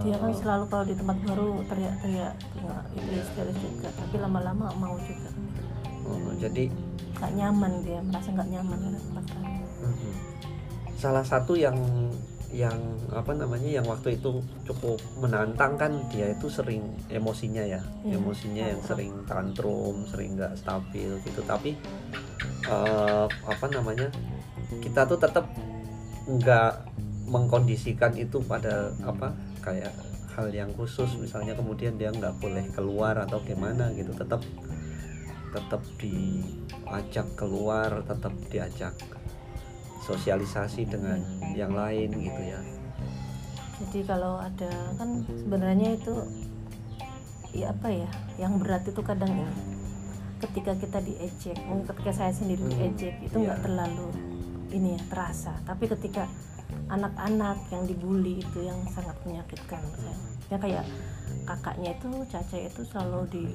dia 0.01 0.15
kan 0.17 0.31
selalu 0.31 0.65
kalau 0.71 0.85
di 0.87 0.95
tempat 0.95 1.17
baru 1.27 1.61
teriak-teriak 1.67 2.35
itu 2.95 3.11
histeris 3.11 3.57
juga 3.59 3.89
tapi 3.91 4.15
lama-lama 4.17 4.71
mau 4.79 4.95
juga 5.03 5.29
Oh, 6.01 6.33
jadi 6.35 6.65
nggak 7.21 7.31
nyaman 7.37 7.71
dia 7.85 7.99
merasa 8.01 8.33
nggak 8.33 8.49
nyaman 8.49 8.77
di 8.81 8.99
tempat 8.99 9.25
baru 9.35 9.51
mhm. 9.85 10.13
salah 10.97 11.21
satu 11.27 11.53
yang 11.53 11.77
yang 12.51 12.75
apa 13.15 13.31
namanya 13.31 13.79
yang 13.79 13.85
waktu 13.87 14.19
itu 14.19 14.43
cukup 14.67 14.99
menantang 15.23 15.79
kan 15.79 15.91
dia 16.11 16.35
itu 16.35 16.51
sering 16.51 16.83
emosinya 17.07 17.63
ya 17.63 17.79
Iya, 18.03 18.19
emosinya 18.19 18.63
yang 18.75 18.81
tantrum. 18.83 18.89
sering 18.91 19.13
tantrum 19.23 19.95
sering 20.09 20.29
nggak 20.35 20.53
stabil 20.59 21.11
gitu 21.23 21.41
tapi 21.47 21.79
eh, 22.67 23.25
apa 23.27 23.65
namanya 23.71 24.11
kita 24.83 25.07
tuh 25.07 25.15
tetap 25.15 25.47
nggak 26.27 26.73
mengkondisikan 27.31 28.13
itu 28.17 28.43
pada 28.43 28.91
apa 29.05 29.33
kayak 29.63 29.93
hal 30.35 30.47
yang 30.51 30.71
khusus. 30.75 31.15
Misalnya 31.17 31.55
kemudian 31.57 31.95
dia 31.95 32.11
nggak 32.11 32.37
boleh 32.41 32.65
keluar 32.75 33.17
atau 33.21 33.39
gimana 33.43 33.91
gitu 33.95 34.11
tetap 34.15 34.41
tetap 35.51 35.83
diajak 35.99 37.27
keluar 37.35 38.03
tetap 38.07 38.31
diajak 38.47 38.95
sosialisasi 40.07 40.87
dengan 40.87 41.19
yang 41.53 41.75
lain 41.75 42.09
gitu 42.15 42.41
ya. 42.41 42.61
Jadi 43.81 43.99
kalau 44.07 44.37
ada 44.39 44.71
kan 44.95 45.25
sebenarnya 45.27 45.97
itu 45.97 46.13
ya 47.51 47.75
apa 47.75 47.91
ya 47.91 48.09
yang 48.39 48.55
berat 48.63 48.87
itu 48.87 49.01
kadang 49.03 49.27
ini 49.27 49.55
ketika 50.39 50.73
kita 50.79 50.99
diejek 51.03 51.57
mungkin 51.67 51.85
ketika 51.91 52.11
saya 52.15 52.33
sendiri 52.33 52.63
Hmm, 52.63 52.71
diejek 52.71 53.15
itu 53.21 53.35
nggak 53.35 53.59
iya. 53.59 53.65
terlalu 53.65 54.07
ini 54.71 54.97
ya 54.97 55.01
terasa. 55.11 55.53
Tapi 55.67 55.85
ketika 55.91 56.25
anak-anak 56.87 57.67
yang 57.71 57.83
dibully 57.83 58.39
itu 58.39 58.59
yang 58.63 58.79
sangat 58.91 59.15
menyakitkan 59.27 59.83
saya 59.95 60.15
ya 60.51 60.57
kayak 60.59 60.85
kakaknya 61.47 61.95
itu 61.95 62.11
Caca 62.27 62.57
itu 62.59 62.81
selalu 62.91 63.21
di 63.31 63.45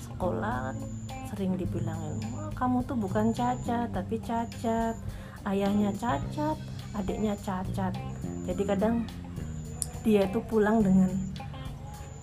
sekolah 0.00 0.72
sering 1.28 1.56
dibilangin 1.56 2.20
"Wah, 2.32 2.52
kamu 2.56 2.84
tuh 2.88 2.96
bukan 2.96 3.32
cacat 3.32 3.88
tapi 3.92 4.20
cacat. 4.20 4.96
Ayahnya 5.42 5.90
cacat 5.96 6.56
adiknya 6.96 7.34
cacat. 7.40 7.92
Jadi 8.46 8.62
kadang 8.68 9.04
dia 10.04 10.28
itu 10.28 10.38
pulang 10.44 10.82
dengan 10.84 11.08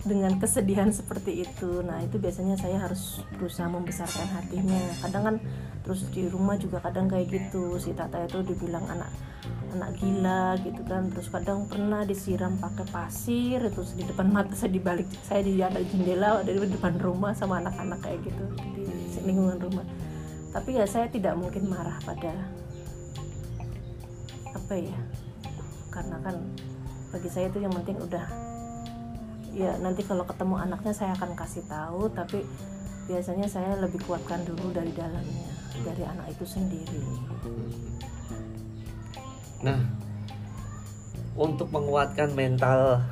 dengan 0.00 0.40
kesedihan 0.40 0.88
seperti 0.88 1.44
itu. 1.44 1.84
Nah 1.84 2.00
itu 2.00 2.16
biasanya 2.16 2.56
saya 2.56 2.80
harus 2.80 3.20
berusaha 3.36 3.68
membesarkan 3.68 4.28
hatinya. 4.32 4.80
Kadang 5.04 5.22
kan 5.22 5.36
terus 5.84 6.08
di 6.08 6.24
rumah 6.28 6.56
juga 6.56 6.80
kadang 6.80 7.08
kayak 7.08 7.28
gitu. 7.28 7.76
Si 7.76 7.92
tata 7.92 8.24
itu 8.24 8.40
dibilang 8.40 8.84
anak 8.88 9.12
anak 9.76 9.92
gila 10.00 10.56
gitu 10.64 10.80
kan. 10.88 11.12
Terus 11.12 11.28
kadang 11.28 11.68
pernah 11.68 12.08
disiram 12.08 12.56
pakai 12.56 12.86
pasir 12.88 13.60
itu 13.60 13.80
di 13.96 14.04
depan 14.08 14.32
mata 14.32 14.56
saya 14.56 14.72
di 14.72 14.80
balik 14.80 15.08
saya 15.20 15.44
di 15.44 15.60
ada 15.60 15.80
jendela 15.84 16.40
dari 16.40 16.58
depan 16.64 16.96
rumah 16.96 17.36
sama 17.36 17.60
anak-anak 17.60 18.00
kayak 18.00 18.24
gitu 18.24 18.44
di 18.56 19.20
lingkungan 19.28 19.60
rumah. 19.60 19.84
Tapi 20.50 20.80
ya 20.80 20.88
saya 20.88 21.06
tidak 21.12 21.36
mungkin 21.36 21.68
marah 21.68 22.00
pada 22.02 22.32
apa 24.50 24.74
ya 24.74 24.98
karena 25.90 26.16
kan 26.22 26.36
bagi 27.10 27.26
saya 27.26 27.50
itu 27.50 27.58
yang 27.58 27.74
penting 27.74 27.98
udah 27.98 28.22
ya 29.50 29.74
nanti 29.82 30.06
kalau 30.06 30.22
ketemu 30.22 30.54
anaknya 30.58 30.92
saya 30.94 31.12
akan 31.18 31.34
kasih 31.34 31.64
tahu 31.66 32.06
tapi 32.14 32.46
biasanya 33.10 33.50
saya 33.50 33.74
lebih 33.82 33.98
kuatkan 34.06 34.46
dulu 34.46 34.70
dari 34.70 34.94
dalamnya 34.94 35.50
dari 35.82 36.02
anak 36.06 36.30
itu 36.30 36.44
sendiri. 36.46 37.02
Nah 39.66 39.80
untuk 41.34 41.72
menguatkan 41.74 42.30
mental 42.36 43.02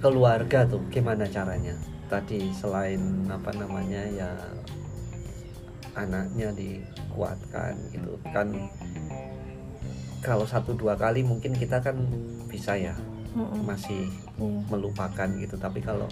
keluarga 0.00 0.64
tuh 0.64 0.80
gimana 0.88 1.28
caranya? 1.28 1.76
Tadi 2.08 2.50
selain 2.56 3.28
apa 3.28 3.52
namanya 3.54 4.02
ya 4.10 4.30
anaknya 5.94 6.54
dikuatkan 6.54 7.74
gitu 7.92 8.14
kan 8.30 8.48
kalau 10.22 10.46
satu 10.46 10.76
dua 10.76 10.94
kali 10.94 11.26
mungkin 11.26 11.56
kita 11.56 11.82
kan 11.82 11.96
bisa 12.46 12.76
ya 12.78 12.94
Mm-mm. 13.36 13.62
masih 13.62 14.10
Iya. 14.40 14.60
melupakan 14.72 15.28
gitu 15.36 15.56
tapi 15.60 15.84
kalau 15.84 16.08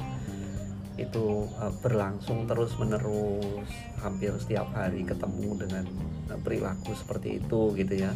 itu 0.99 1.47
uh, 1.57 1.71
berlangsung 1.79 2.45
terus 2.51 2.75
menerus 2.75 3.71
hampir 4.03 4.35
setiap 4.37 4.67
hari 4.75 5.07
ketemu 5.07 5.55
dengan 5.63 5.85
uh, 6.29 6.39
perilaku 6.43 6.95
seperti 6.95 7.39
itu 7.43 7.75
gitu 7.75 7.95
ya 8.07 8.13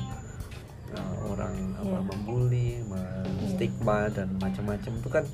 Uh, 0.93 1.33
orang 1.33 1.57
apa 1.81 1.89
Iya. 1.89 2.05
membuli, 2.05 2.69
menstigma 3.41 4.13
dan 4.13 4.29
macam-macam 4.37 4.93
itu 5.01 5.09
kan 5.09 5.25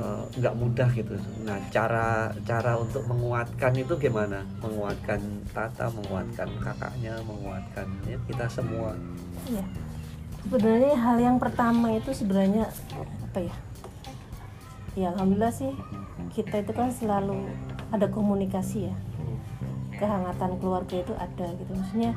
uh, 0.00 0.24
nggak 0.32 0.54
mudah 0.56 0.88
gitu. 0.96 1.12
Nah 1.44 1.60
cara 1.68 2.32
cara 2.48 2.80
untuk 2.80 3.04
menguatkan 3.04 3.76
itu 3.76 3.92
gimana? 4.00 4.48
Menguatkan 4.64 5.20
Tata, 5.52 5.92
menguatkan 5.92 6.48
kakaknya, 6.64 7.20
menguatkan 7.28 7.84
ya, 8.08 8.16
kita 8.24 8.48
semua. 8.48 8.96
Iya. 9.44 9.60
Sebenarnya 10.46 10.94
hal 10.94 11.18
yang 11.18 11.42
pertama 11.42 11.90
itu 11.90 12.14
sebenarnya 12.14 12.70
apa 13.26 13.50
ya? 13.50 13.54
Ya 14.94 15.10
alhamdulillah 15.10 15.50
sih 15.50 15.74
kita 16.38 16.62
itu 16.62 16.70
kan 16.70 16.94
selalu 16.94 17.50
ada 17.90 18.06
komunikasi 18.06 18.86
ya. 18.86 18.94
Kehangatan 19.98 20.62
keluarga 20.62 21.02
itu 21.02 21.10
ada 21.18 21.50
gitu. 21.50 21.70
Maksudnya 21.74 22.14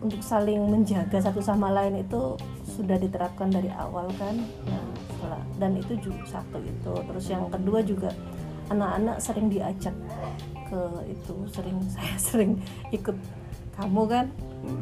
untuk 0.00 0.24
saling 0.24 0.64
menjaga 0.64 1.20
satu 1.20 1.44
sama 1.44 1.68
lain 1.68 2.00
itu 2.00 2.40
sudah 2.72 2.96
diterapkan 2.96 3.52
dari 3.52 3.68
awal 3.76 4.08
kan. 4.16 4.40
Nah, 4.64 5.44
dan 5.60 5.76
itu 5.76 5.92
juga 6.00 6.40
satu 6.40 6.56
itu. 6.64 6.92
Terus 7.04 7.24
yang 7.28 7.52
kedua 7.52 7.84
juga 7.84 8.08
anak-anak 8.72 9.20
sering 9.20 9.52
diajak 9.52 9.92
ke 10.72 10.80
itu 11.04 11.36
sering 11.52 11.76
saya 11.92 12.16
sering 12.16 12.56
ikut 12.96 13.12
kamu 13.76 14.08
kan 14.08 14.26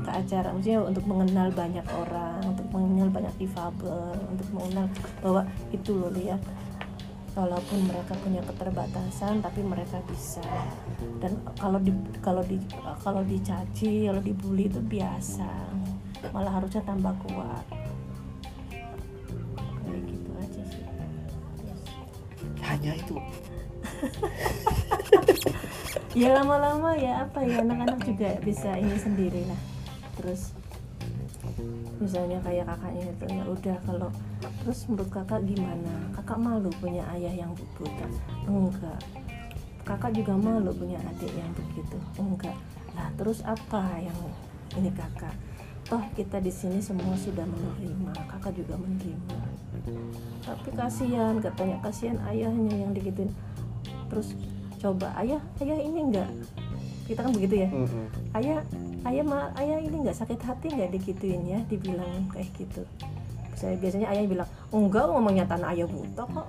ke 0.02 0.10
acara. 0.10 0.50
Maksudnya 0.54 0.80
untuk 0.82 1.04
mengenal 1.06 1.48
banyak 1.54 1.86
orang 1.94 2.40
untuk 2.46 2.66
mengenal 2.74 3.08
banyak 3.10 3.34
difabel 3.38 4.14
untuk 4.30 4.48
mengenal 4.54 4.86
bahwa 5.22 5.42
itu 5.74 5.90
loh 5.94 6.10
lihat 6.12 6.40
walaupun 7.32 7.88
mereka 7.88 8.12
punya 8.20 8.44
keterbatasan 8.44 9.40
tapi 9.40 9.60
mereka 9.64 9.98
bisa. 10.06 10.44
Dan 11.18 11.40
kalau 11.56 11.80
di 11.80 11.92
kalau 12.20 12.42
di 12.44 12.60
kalau 13.00 13.22
dicaci 13.24 14.06
kalau 14.10 14.20
dibully 14.20 14.68
itu 14.68 14.80
biasa. 14.82 15.50
Malah 16.30 16.62
harusnya 16.62 16.86
tambah 16.86 17.10
kuat. 17.26 17.66
Kayak 19.82 20.02
gitu 20.06 20.30
aja 20.38 20.62
sih. 20.70 20.84
Hanya 22.62 22.92
itu. 22.94 23.16
ya 26.12 26.36
lama-lama 26.36 26.92
ya 26.92 27.24
apa 27.24 27.40
ya 27.40 27.64
anak-anak 27.64 27.98
juga 28.04 28.36
bisa 28.44 28.76
ini 28.76 28.96
sendiri 29.00 29.48
lah 29.48 29.71
terus 30.18 30.52
misalnya 31.98 32.38
kayak 32.42 32.66
kakaknya 32.66 33.04
itu 33.10 33.24
ya 33.30 33.44
udah 33.46 33.76
kalau 33.82 34.10
terus 34.62 34.86
menurut 34.86 35.10
kakak 35.10 35.40
gimana? 35.46 35.92
Kakak 36.14 36.38
malu 36.38 36.70
punya 36.78 37.02
ayah 37.14 37.34
yang 37.34 37.50
buta 37.54 38.06
enggak. 38.46 39.00
Kakak 39.82 40.14
juga 40.14 40.38
malu 40.38 40.70
punya 40.70 40.98
adik 41.02 41.32
yang 41.34 41.50
begitu? 41.54 41.98
Enggak. 42.18 42.54
Lah 42.94 43.10
terus 43.18 43.42
apa 43.42 43.98
yang 43.98 44.18
ini 44.78 44.90
kakak? 44.94 45.34
Toh 45.90 46.02
kita 46.14 46.38
di 46.38 46.52
sini 46.54 46.78
semua 46.78 47.18
sudah 47.18 47.42
menerima 47.42 48.14
kakak 48.30 48.54
juga 48.54 48.78
menerima. 48.78 49.38
Tapi 50.46 50.68
kasihan 50.78 51.42
katanya 51.42 51.76
kasihan 51.82 52.18
ayahnya 52.30 52.86
yang 52.86 52.94
digituin. 52.94 53.34
Terus 54.06 54.38
coba 54.78 55.10
ayah 55.18 55.42
ayah 55.58 55.78
ini 55.82 55.98
enggak? 56.10 56.30
Kita 57.10 57.26
kan 57.26 57.34
begitu 57.34 57.66
ya? 57.66 57.68
Ayah 58.38 58.62
ayah 59.02 59.24
ma 59.26 59.50
ayah 59.58 59.78
ini 59.78 59.96
nggak 60.02 60.14
sakit 60.14 60.40
hati 60.42 60.66
nggak 60.70 60.90
digituin 60.94 61.42
ya 61.46 61.60
dibilang 61.66 62.30
kayak 62.30 62.48
gitu. 62.54 62.82
Saya 63.52 63.78
biasanya 63.78 64.10
ayah 64.10 64.24
bilang 64.26 64.48
enggak 64.70 65.04
ngomongnya 65.06 65.44
tanah 65.46 65.70
ayah 65.74 65.86
buta 65.86 66.22
kok. 66.26 66.46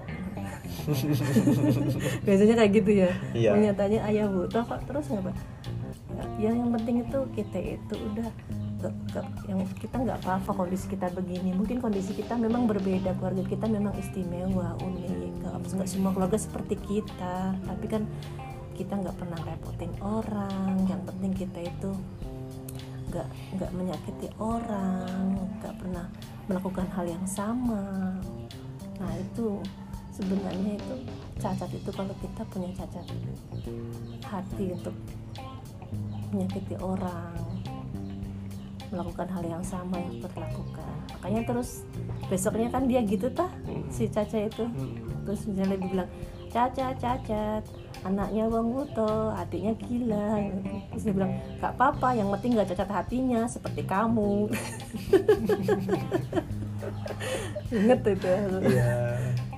Biasanya 2.25 2.55
kayak 2.57 2.71
gitu 2.73 2.91
ya 3.05 3.09
Iya. 3.33 3.51
nyatanya 3.57 3.99
ayah 4.09 4.25
buta 4.29 4.59
kok. 4.65 4.79
Terus 4.89 5.07
apa 5.13 5.31
ya 6.39 6.49
yang 6.53 6.69
penting 6.77 7.03
itu 7.03 7.19
kita 7.35 7.57
itu 7.59 7.95
udah 7.97 8.29
nggak- 8.83 9.33
yang 9.47 9.59
kita 9.79 9.95
nggak 9.95 10.17
apa-apa 10.23 10.51
kondisi 10.53 10.85
kita 10.89 11.07
begini. 11.13 11.53
Mungkin 11.53 11.79
kondisi 11.79 12.13
kita 12.13 12.35
memang 12.35 12.67
berbeda 12.67 13.15
keluarga 13.17 13.43
kita 13.45 13.65
memang 13.69 13.93
istimewa 13.97 14.75
unik. 14.81 15.41
Nggak 15.43 15.87
semua 15.89 16.11
keluarga 16.11 16.37
seperti 16.37 16.75
kita. 16.81 17.53
Tapi 17.55 17.85
kan 17.87 18.03
kita 18.73 18.93
nggak 18.97 19.15
pernah 19.15 19.39
repotin 19.45 19.93
orang. 20.01 20.81
Yang 20.89 21.01
penting 21.13 21.31
kita 21.37 21.59
itu 21.61 21.91
nggak 23.13 23.27
nggak 23.53 23.71
menyakiti 23.77 24.27
orang 24.41 25.37
nggak 25.61 25.73
pernah 25.77 26.09
melakukan 26.49 26.89
hal 26.97 27.05
yang 27.05 27.25
sama. 27.29 28.17
Nah 28.97 29.13
itu 29.21 29.61
sebenarnya 30.09 30.81
itu 30.81 30.95
cacat 31.37 31.69
itu 31.69 31.89
kalau 31.93 32.13
kita 32.17 32.41
punya 32.49 32.69
cacat 32.73 33.05
hati 34.25 34.65
untuk 34.73 34.95
menyakiti 36.33 36.73
orang 36.81 37.37
melakukan 38.89 39.29
hal 39.29 39.43
yang 39.45 39.63
sama 39.65 39.97
yang 39.97 40.21
berlakukan 40.21 40.93
makanya 41.23 41.41
terus 41.49 41.81
besoknya 42.29 42.69
kan 42.69 42.83
dia 42.83 42.99
gitu 43.05 43.31
tah 43.31 43.47
si 43.87 44.11
Caca 44.11 44.43
itu. 44.43 44.67
Terus 45.23 45.47
misalnya 45.47 45.79
dia 45.79 45.87
bilang 45.87 46.09
Caca 46.51 46.87
cacat 46.99 47.63
anaknya 48.03 48.51
Bang 48.51 48.67
Buto 48.69 49.31
adiknya 49.31 49.73
gila. 49.79 50.29
Terus 50.91 51.03
dia 51.07 51.13
bilang 51.15 51.31
gak 51.59 51.71
apa-apa 51.75 52.15
yang 52.15 52.27
penting 52.35 52.59
gak 52.59 52.69
cacat 52.75 52.89
hatinya 52.91 53.47
seperti 53.47 53.81
kamu. 53.87 54.47
Inget 57.73 58.01
itu 58.05 58.27
Iya. 58.67 58.93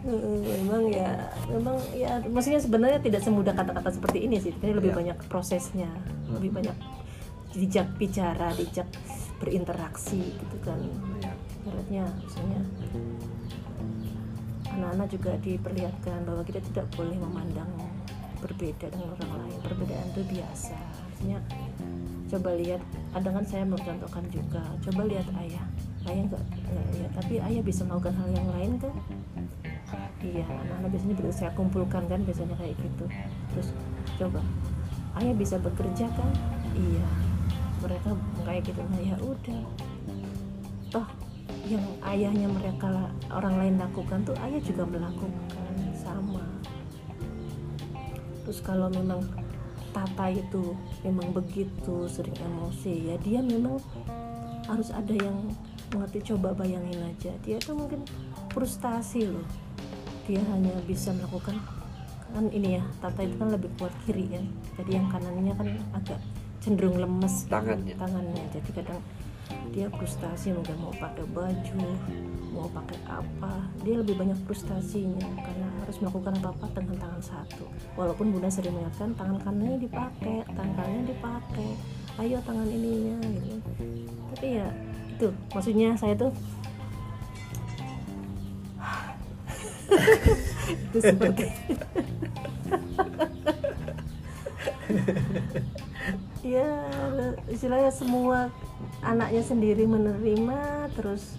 Heeh, 0.05 0.37
memang 0.61 0.83
ya 0.93 1.09
memang 1.49 1.77
ya 1.97 2.21
maksudnya 2.29 2.61
sebenarnya 2.61 3.01
tidak 3.01 3.25
semudah 3.25 3.57
kata-kata 3.57 3.89
seperti 3.89 4.29
ini 4.29 4.37
sih. 4.37 4.53
Tapi 4.53 4.77
lebih 4.77 4.93
Iya. 4.93 4.97
banyak 5.01 5.17
prosesnya 5.25 5.89
lebih 6.29 6.53
banyak 6.53 6.77
dijak 7.57 7.87
bicara 7.97 8.53
dijak 8.53 8.85
berinteraksi 9.41 10.21
gitu 10.37 10.57
kan. 10.61 10.77
Iya. 10.79 11.33
ibaratnya 11.65 12.05
misalnya 12.21 12.61
anak-anak 14.69 15.07
juga 15.09 15.31
diperlihatkan 15.41 16.29
bahwa 16.29 16.45
kita 16.45 16.61
tidak 16.61 16.85
boleh 16.93 17.17
memandang 17.17 17.65
berbeda 18.39 18.85
dengan 18.91 19.09
orang 19.15 19.31
lain 19.45 19.59
perbedaan 19.63 20.07
itu 20.11 20.21
biasa 20.35 20.75
maksudnya 21.15 21.39
coba 22.25 22.49
lihat 22.57 22.81
kadang 23.15 23.33
kan 23.39 23.45
saya 23.47 23.63
mencontohkan 23.63 24.23
juga 24.33 24.61
coba 24.83 25.01
lihat 25.07 25.27
ayah. 25.39 25.65
Ayah 26.05 26.21
enggak 26.29 26.43
lihat 26.93 27.11
tapi 27.17 27.33
ayah 27.41 27.61
bisa 27.65 27.81
melakukan 27.87 28.13
hal 28.19 28.29
yang 28.29 28.49
lain 28.53 28.71
kan? 28.77 28.93
Iya 30.21 30.45
anak-anak 30.45 30.89
biasanya 30.93 31.15
begitu. 31.17 31.33
Saya 31.33 31.51
kumpulkan 31.53 32.03
kan 32.05 32.19
biasanya 32.25 32.55
kayak 32.57 32.75
gitu. 32.77 33.05
Terus 33.53 33.67
coba 34.19 34.41
ayah 35.21 35.33
bisa 35.33 35.55
bekerja 35.61 36.05
kan? 36.13 36.29
Iya 36.75 37.07
mereka 37.81 38.09
kayak 38.43 38.61
gitu. 38.69 38.81
Nah 38.85 39.01
ya 39.01 39.15
udah. 39.21 39.61
Toh 40.93 41.07
yang 41.65 41.85
ayahnya 42.05 42.47
mereka 42.53 43.09
orang 43.33 43.57
lain 43.57 43.75
lakukan 43.81 44.21
tuh 44.21 44.37
ayah 44.45 44.61
juga 44.61 44.85
melakukan 44.85 45.64
terus 48.45 48.61
kalau 48.61 48.87
memang 48.93 49.25
Tata 49.95 50.27
itu 50.27 50.75
memang 51.07 51.31
begitu 51.31 52.03
sering 52.11 52.35
emosi 52.35 53.09
ya 53.09 53.15
dia 53.23 53.39
memang 53.39 53.79
harus 54.67 54.91
ada 54.91 55.15
yang 55.15 55.47
mengerti 55.95 56.33
coba 56.33 56.51
bayangin 56.51 56.99
aja. 56.99 57.31
Dia 57.47 57.61
tuh 57.63 57.79
mungkin 57.79 58.03
frustasi 58.51 59.29
loh. 59.29 59.47
Dia 60.27 60.41
hanya 60.51 60.73
bisa 60.83 61.15
melakukan 61.15 61.55
kan 62.35 62.51
ini 62.51 62.75
ya 62.75 62.83
Tata 62.99 63.23
itu 63.23 63.39
kan 63.39 63.47
lebih 63.55 63.71
kuat 63.79 63.95
kiri 64.03 64.27
kan 64.27 64.43
jadi 64.75 64.99
yang 64.99 65.07
kanannya 65.07 65.53
kan 65.55 65.67
agak 65.95 66.19
cenderung 66.59 66.99
lemes 66.99 67.47
Tangannya. 67.47 67.95
tangannya. 67.95 68.43
Jadi 68.51 68.69
kadang 68.75 68.99
dia 69.75 69.91
frustasi 69.91 70.55
mungkin 70.55 70.79
mau 70.79 70.95
pakai 70.95 71.27
baju 71.29 71.77
mau 72.55 72.71
pakai 72.71 72.99
apa. 73.11 73.67
Dia 73.83 73.99
lebih 73.99 74.15
banyak 74.15 74.39
frustasinya 74.47 75.27
karena 75.43 75.67
harus 75.83 75.99
melakukan 75.99 76.39
apa 76.39 76.55
apa 76.55 76.79
dengan 76.79 76.97
tangan 77.03 77.21
satu. 77.21 77.67
Walaupun 77.99 78.31
bunda 78.31 78.47
sering 78.47 78.71
mengingatkan 78.71 79.11
tangan 79.19 79.37
kanannya 79.43 79.83
dipakai 79.83 80.47
tangan 80.55 80.73
kanannya 80.79 81.03
dipakai. 81.11 81.69
Ayo 82.15 82.39
tangan 82.47 82.67
ininya 82.71 83.19
gitu. 83.27 83.59
Tapi 84.31 84.47
ya 84.63 84.67
itu. 85.11 85.27
Maksudnya 85.51 85.99
saya 85.99 86.15
tuh 86.15 86.31
itu 90.89 90.97
seperti 90.97 91.45
ya 96.55 96.71
istilahnya 97.49 97.91
semua 97.93 98.49
anaknya 99.05 99.43
sendiri 99.45 99.85
menerima 99.85 100.89
terus 100.97 101.37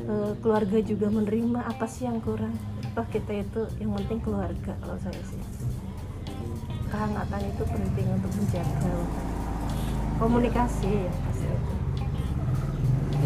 eh, 0.00 0.32
keluarga 0.40 0.80
juga 0.80 1.12
menerima 1.12 1.68
apa 1.68 1.84
sih 1.84 2.08
yang 2.08 2.18
kurang 2.24 2.56
Toh 2.96 3.04
kita 3.12 3.44
itu 3.44 3.62
yang 3.76 3.92
penting 3.92 4.24
keluarga 4.24 4.72
kalau 4.80 4.96
saya 5.04 5.20
sih 5.28 5.40
kehangatan 6.88 7.40
itu 7.44 7.62
penting 7.68 8.06
untuk 8.08 8.32
menjaga 8.40 8.94
komunikasi 10.16 10.88
ya 11.04 11.12
pasti. 11.28 11.46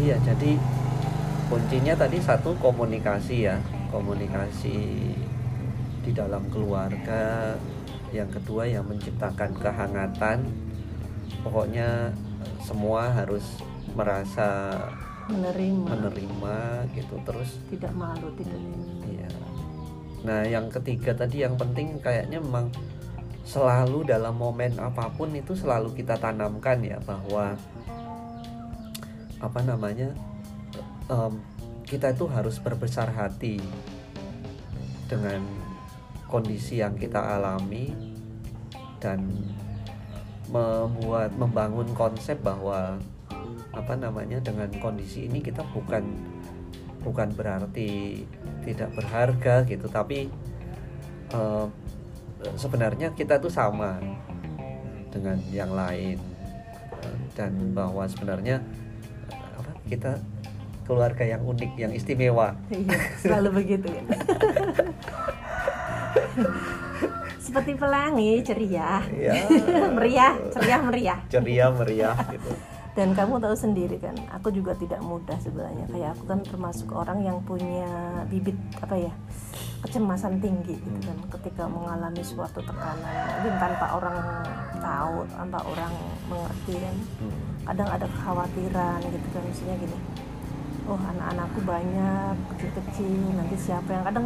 Iya, 0.01 0.17
jadi 0.27 0.51
kuncinya 1.47 1.93
tadi 1.95 2.17
satu 2.19 2.57
komunikasi 2.57 3.47
ya, 3.47 3.59
komunikasi 3.93 4.77
di 6.01 6.11
dalam 6.11 6.43
keluarga. 6.51 7.55
Yang 8.11 8.41
kedua 8.41 8.67
yang 8.67 8.83
menciptakan 8.91 9.55
kehangatan. 9.55 10.51
Pokoknya 11.47 12.11
semua 12.63 13.09
harus 13.11 13.43
merasa 13.93 14.71
menerima 15.29 15.87
menerima 15.87 16.57
gitu 16.97 17.15
terus 17.23 17.61
tidak 17.71 17.93
malu 17.95 18.31
tidak 18.35 18.57
Iya. 19.07 19.29
Nah, 20.21 20.45
yang 20.45 20.69
ketiga 20.69 21.17
tadi 21.17 21.41
yang 21.41 21.57
penting 21.57 21.97
kayaknya 21.99 22.37
memang 22.37 22.69
selalu 23.41 24.05
dalam 24.05 24.37
momen 24.37 24.77
apa 24.77 25.09
pun 25.17 25.33
itu 25.33 25.57
selalu 25.57 25.97
kita 25.97 26.15
tanamkan 26.21 26.77
ya 26.85 27.01
bahwa 27.01 27.57
apa 29.41 29.59
namanya 29.65 30.13
em, 31.09 31.41
kita 31.89 32.13
itu 32.13 32.29
harus 32.29 32.61
berbesar 32.61 33.09
hati 33.09 33.57
dengan 35.09 35.41
kondisi 36.29 36.79
yang 36.79 36.95
kita 36.95 37.19
alami 37.19 37.91
dan 39.01 39.25
membuat 40.51 41.31
membangun 41.39 41.87
konsep 41.95 42.35
bahwa 42.43 42.99
apa 43.71 43.95
namanya 43.95 44.43
dengan 44.43 44.67
kondisi 44.83 45.31
ini 45.31 45.39
kita 45.39 45.63
bukan 45.71 46.03
bukan 47.01 47.31
berarti 47.33 48.21
tidak 48.67 48.91
berharga 48.93 49.63
gitu 49.63 49.87
tapi 49.87 50.27
eh, 51.31 51.65
sebenarnya 52.59 53.15
kita 53.15 53.39
tuh 53.39 53.49
sama 53.49 53.97
dengan 55.11 55.39
yang 55.55 55.71
lain 55.71 56.19
dan 57.33 57.73
bahwa 57.73 58.05
sebenarnya 58.05 58.61
apa 59.57 59.71
kita 59.89 60.19
keluarga 60.85 61.23
yang 61.23 61.41
unik 61.41 61.71
yang 61.79 61.91
istimewa 61.95 62.53
Iya, 62.69 62.99
selalu 63.23 63.63
begitu 63.63 63.87
ya. 63.87 64.03
Seperti 67.51 67.75
pelangi, 67.75 68.39
ceria, 68.47 69.03
ya 69.11 69.43
meriah, 69.99 70.39
ceria 70.55 70.79
meriah. 70.79 71.19
ceria 71.27 71.67
meriah 71.67 72.15
gitu 72.31 72.47
Dan 72.95 73.11
kamu 73.11 73.43
tahu 73.43 73.51
sendiri 73.51 73.99
kan, 73.99 74.15
aku 74.31 74.55
juga 74.55 74.71
tidak 74.79 75.03
mudah 75.03 75.35
sebenarnya. 75.35 75.83
Kayak 75.91 76.15
aku 76.15 76.31
kan 76.31 76.39
termasuk 76.47 76.87
orang 76.95 77.27
yang 77.27 77.43
punya 77.43 77.91
bibit 78.31 78.55
apa 78.79 78.95
ya, 78.95 79.11
kecemasan 79.83 80.39
tinggi 80.39 80.79
gitu 80.79 80.99
kan. 81.03 81.17
Ketika 81.27 81.67
mengalami 81.67 82.23
suatu 82.23 82.63
tekanan, 82.63 83.03
mungkin 83.35 83.55
tanpa 83.59 83.99
orang 83.99 84.17
tahu, 84.79 85.27
tanpa 85.27 85.59
orang 85.67 85.93
mengerti 86.31 86.73
kan. 86.79 86.95
Hmm. 87.19 87.39
Kadang 87.67 87.89
ada 87.91 88.07
kekhawatiran 88.07 88.99
gitu 89.11 89.27
kan, 89.35 89.43
misalnya 89.43 89.75
gini. 89.75 89.97
Oh 90.87 90.99
anak-anakku 90.99 91.59
banyak 91.67 92.35
kecil-kecil, 92.55 93.27
nanti 93.35 93.55
siapa 93.59 93.91
yang 93.91 94.03
kadang 94.07 94.25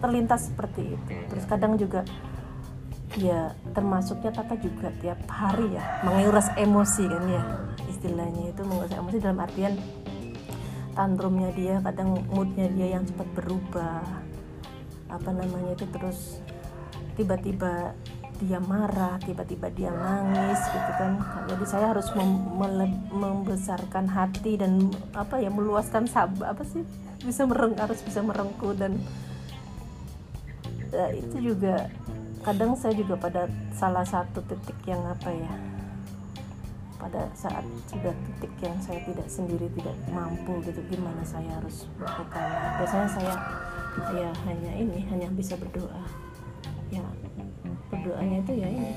terlintas 0.00 0.52
seperti 0.52 0.96
itu. 0.96 1.12
Terus 1.32 1.44
kadang 1.48 1.80
juga 1.80 2.04
ya 3.16 3.56
termasuknya 3.72 4.28
Tata 4.28 4.60
juga 4.60 4.92
tiap 5.00 5.24
hari 5.28 5.72
ya 5.72 6.04
menguras 6.04 6.52
emosi 6.56 7.04
kan 7.08 7.24
ya 7.28 7.42
istilahnya 7.88 8.52
itu 8.52 8.60
menguras 8.64 8.92
emosi 8.92 9.16
dalam 9.24 9.40
artian 9.40 9.74
tantrumnya 10.92 11.50
dia 11.56 11.80
kadang 11.80 12.20
moodnya 12.32 12.68
dia 12.72 12.96
yang 12.96 13.04
cepat 13.08 13.28
berubah 13.36 14.04
apa 15.08 15.30
namanya 15.32 15.76
itu 15.76 15.86
terus 15.92 16.44
tiba-tiba 17.16 17.96
dia 18.36 18.60
marah 18.60 19.16
tiba-tiba 19.24 19.72
dia 19.72 19.88
nangis 19.88 20.60
gitu 20.68 20.92
kan. 21.00 21.16
Jadi 21.48 21.64
saya 21.64 21.96
harus 21.96 22.12
mem- 22.12 23.08
membesarkan 23.08 24.04
hati 24.12 24.60
dan 24.60 24.92
apa 25.16 25.40
ya 25.40 25.48
meluaskan 25.48 26.04
sabar 26.04 26.52
apa 26.52 26.60
sih 26.68 26.84
bisa 27.24 27.48
mereng 27.48 27.72
harus 27.80 28.04
bisa 28.04 28.20
merengkuh 28.20 28.76
dan 28.76 29.00
ya, 30.92 31.16
itu 31.16 31.52
juga 31.52 31.88
kadang 32.46 32.78
saya 32.78 32.94
juga 32.94 33.18
pada 33.18 33.50
salah 33.74 34.06
satu 34.06 34.38
titik 34.46 34.78
yang 34.86 35.02
apa 35.02 35.34
ya 35.34 35.54
pada 36.96 37.26
saat 37.34 37.66
sudah 37.90 38.14
titik 38.14 38.54
yang 38.62 38.78
saya 38.78 39.02
tidak 39.02 39.26
sendiri 39.26 39.66
tidak 39.74 39.98
mampu 40.14 40.62
gitu 40.62 40.78
gimana 40.86 41.26
saya 41.26 41.58
harus 41.58 41.90
melakukannya 41.98 42.70
biasanya 42.78 43.08
saya 43.10 43.34
ya 44.12 44.30
hanya 44.44 44.72
ini 44.76 45.00
hanya 45.08 45.28
bisa 45.32 45.56
berdoa. 45.56 46.04
Ya 46.92 47.02
berdoanya 47.90 48.44
itu 48.44 48.52
ya 48.60 48.68
ini. 48.68 48.92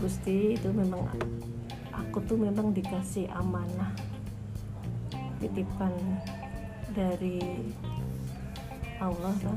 Gusti 0.00 0.56
itu 0.56 0.68
memang 0.72 1.04
aku 1.92 2.24
tuh 2.24 2.36
memang 2.40 2.72
dikasih 2.72 3.28
amanah 3.36 3.92
titipan 5.40 5.92
dari 6.96 7.64
Allah 9.00 9.32
kan 9.40 9.56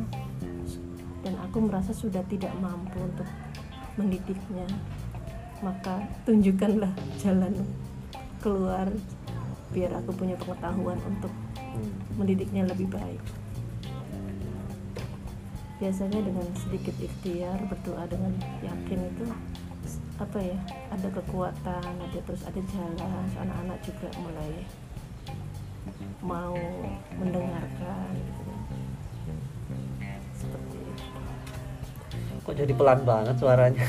dan 1.24 1.40
aku 1.40 1.64
merasa 1.64 1.96
sudah 1.96 2.22
tidak 2.28 2.52
mampu 2.60 3.00
untuk 3.00 3.28
mendidiknya. 3.96 4.68
Maka 5.64 6.04
tunjukkanlah 6.28 6.92
jalan 7.24 7.56
keluar 8.44 8.92
biar 9.72 9.96
aku 9.98 10.12
punya 10.14 10.36
pengetahuan 10.38 11.00
untuk 11.08 11.32
Hmm. 11.74 11.90
mendidiknya 12.22 12.70
lebih 12.70 12.86
baik. 12.94 13.22
Biasanya 15.82 16.22
dengan 16.22 16.46
sedikit 16.54 16.96
ikhtiar 17.02 17.58
berdoa 17.66 18.06
dengan 18.06 18.32
yakin 18.62 19.00
itu 19.10 19.26
apa 20.22 20.40
ya 20.40 20.58
ada 20.94 21.10
kekuatan 21.10 21.94
ada 21.98 22.20
terus 22.24 22.46
ada 22.46 22.62
jalan. 22.70 23.26
Anak-anak 23.42 23.78
juga 23.82 24.08
mulai 24.22 24.54
mau 26.22 26.56
mendengarkan 27.18 28.14
kok 32.44 32.56
jadi 32.60 32.74
pelan 32.76 33.02
banget 33.08 33.36
suaranya 33.40 33.88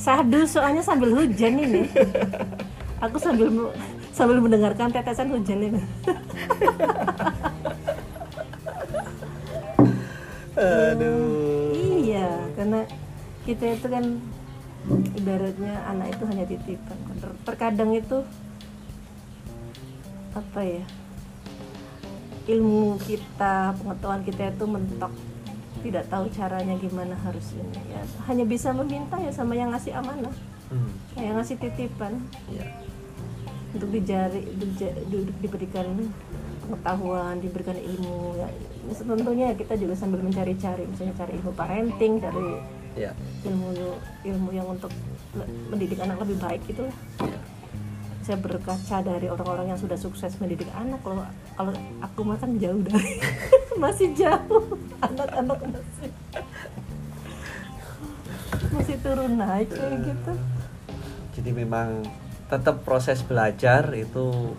Sahdu 0.00 0.48
soalnya 0.48 0.80
sambil 0.80 1.12
hujan 1.12 1.60
ini. 1.60 1.84
Aku 3.04 3.20
sambil 3.20 3.52
sambil 4.16 4.40
mendengarkan 4.40 4.88
tetesan 4.88 5.28
hujan 5.28 5.60
ini. 5.60 5.80
aduh 10.56 11.72
iya, 11.76 12.48
karena 12.56 12.88
kita 13.44 13.76
itu 13.76 13.86
kan 13.92 14.04
ibaratnya 15.20 15.84
anak 15.84 16.16
itu 16.16 16.24
hanya 16.32 16.44
titipan. 16.48 16.96
Ter- 17.20 17.40
Terkadang 17.44 17.92
itu 17.92 18.24
apa 20.32 20.60
ya? 20.64 20.84
Ilmu 22.48 22.96
kita, 23.04 23.76
pengetahuan 23.76 24.24
kita 24.24 24.48
itu 24.48 24.64
mentok 24.64 25.12
tidak 25.80 26.04
tahu 26.06 26.26
caranya 26.28 26.74
gimana 26.76 27.14
harus 27.16 27.52
ini 27.52 27.78
ya 27.88 28.02
hanya 28.26 28.44
bisa 28.44 28.70
meminta 28.70 29.16
ya 29.16 29.30
sama 29.30 29.54
yang 29.54 29.70
ngasih 29.70 29.94
amanah 29.94 30.34
Hmm, 30.70 30.86
yang 31.18 31.34
ngasih 31.34 31.58
titipan 31.58 32.22
iya. 32.46 32.62
untuk 33.70 33.90
dijari 33.90 34.38
dija- 34.54 35.02
di- 35.04 35.34
diberikan 35.36 35.82
pengetahuan 36.62 37.42
diberikan 37.42 37.74
ilmu 37.74 38.38
ya 38.38 38.46
tentunya 38.94 39.50
kita 39.50 39.74
juga 39.74 39.98
sambil 39.98 40.22
mencari-cari 40.22 40.86
misalnya 40.86 41.14
cari 41.16 41.32
ilmu 41.36 41.52
parenting 41.52 42.22
cari 42.22 42.38
Iya. 42.90 43.10
ilmu 43.44 43.66
ilmu 44.22 44.50
yang 44.50 44.66
untuk 44.68 44.94
mendidik 45.66 45.98
anak 45.98 46.22
lebih 46.22 46.38
baik 46.38 46.62
itu 46.64 46.86
Iya. 47.18 47.38
Saya 48.30 48.46
berkaca 48.46 49.02
dari 49.02 49.26
orang-orang 49.26 49.74
yang 49.74 49.80
sudah 49.82 49.98
sukses 49.98 50.38
mendidik 50.38 50.70
anak 50.78 51.02
kalau 51.02 51.26
kalau 51.58 51.74
aku 51.98 52.22
makan 52.22 52.62
jauh 52.62 52.78
dari 52.78 53.18
masih 53.82 54.14
jauh. 54.14 54.78
Anak-anak 55.02 55.58
masih 55.66 56.10
masih 58.70 58.96
turun 59.02 59.34
naik 59.34 59.74
kayak 59.74 60.14
gitu. 60.14 60.32
Jadi 61.34 61.50
memang 61.50 62.06
tetap 62.46 62.86
proses 62.86 63.18
belajar 63.26 63.90
itu 63.98 64.54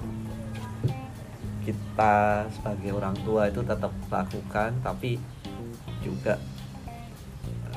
kita 1.63 2.51
sebagai 2.51 2.91
orang 2.91 3.15
tua 3.23 3.47
itu 3.47 3.63
tetap 3.63 3.95
lakukan 4.11 4.75
tapi 4.83 5.15
juga 6.03 6.35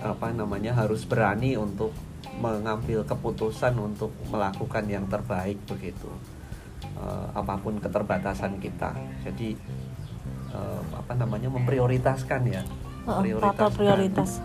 apa 0.03 0.35
namanya 0.35 0.75
harus 0.75 1.07
berani 1.07 1.55
untuk 1.55 1.95
mengambil 2.41 3.07
keputusan 3.07 3.75
untuk 3.79 4.11
melakukan 4.31 4.85
yang 4.91 5.07
terbaik 5.07 5.59
begitu. 5.67 6.11
Eh, 6.95 7.27
apa 7.35 7.59
pun 7.59 7.79
keterbatasan 7.83 8.63
kita. 8.63 8.95
Jadi 9.27 9.59
eh, 10.55 10.81
apa 10.95 11.13
namanya 11.19 11.51
memprioritaskan 11.51 12.43
ya. 12.47 12.63
Tata 13.05 13.69
prioritas. 13.69 14.41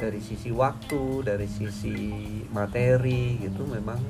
dari 0.00 0.16
sisi 0.16 0.48
waktu, 0.48 1.20
dari 1.20 1.44
sisi 1.44 2.16
materi 2.56 3.36
gitu 3.36 3.68
memang 3.68 4.00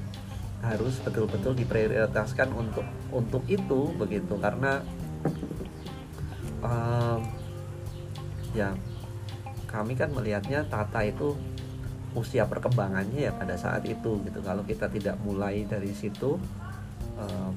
harus 0.62 1.02
betul-betul 1.02 1.56
diprioritaskan 1.58 2.54
untuk 2.54 2.86
untuk 3.10 3.42
itu 3.50 3.90
begitu. 3.98 4.38
Karena 4.38 4.78
em, 6.62 7.20
ya 8.54 8.70
kami 9.66 9.98
kan 9.98 10.14
melihatnya 10.14 10.62
Tata 10.70 11.02
itu 11.02 11.34
usia 12.14 12.42
perkembangannya 12.42 13.30
ya 13.30 13.32
pada 13.34 13.54
saat 13.54 13.86
itu 13.86 14.18
gitu 14.26 14.40
kalau 14.42 14.66
kita 14.66 14.90
tidak 14.90 15.14
mulai 15.22 15.62
dari 15.62 15.94
situ 15.94 16.34
em, 17.14 17.52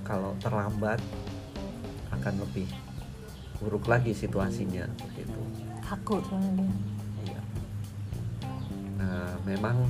kalau 0.00 0.32
terlambat 0.40 0.96
akan 2.08 2.34
lebih 2.40 2.64
buruk 3.60 3.84
lagi 3.90 4.16
situasinya 4.16 4.88
begitu 4.96 5.40
Takut 5.88 6.20
soalnya 6.28 6.52
dia. 6.52 7.32
Iya. 7.32 7.40
Nah, 9.00 9.32
memang 9.48 9.88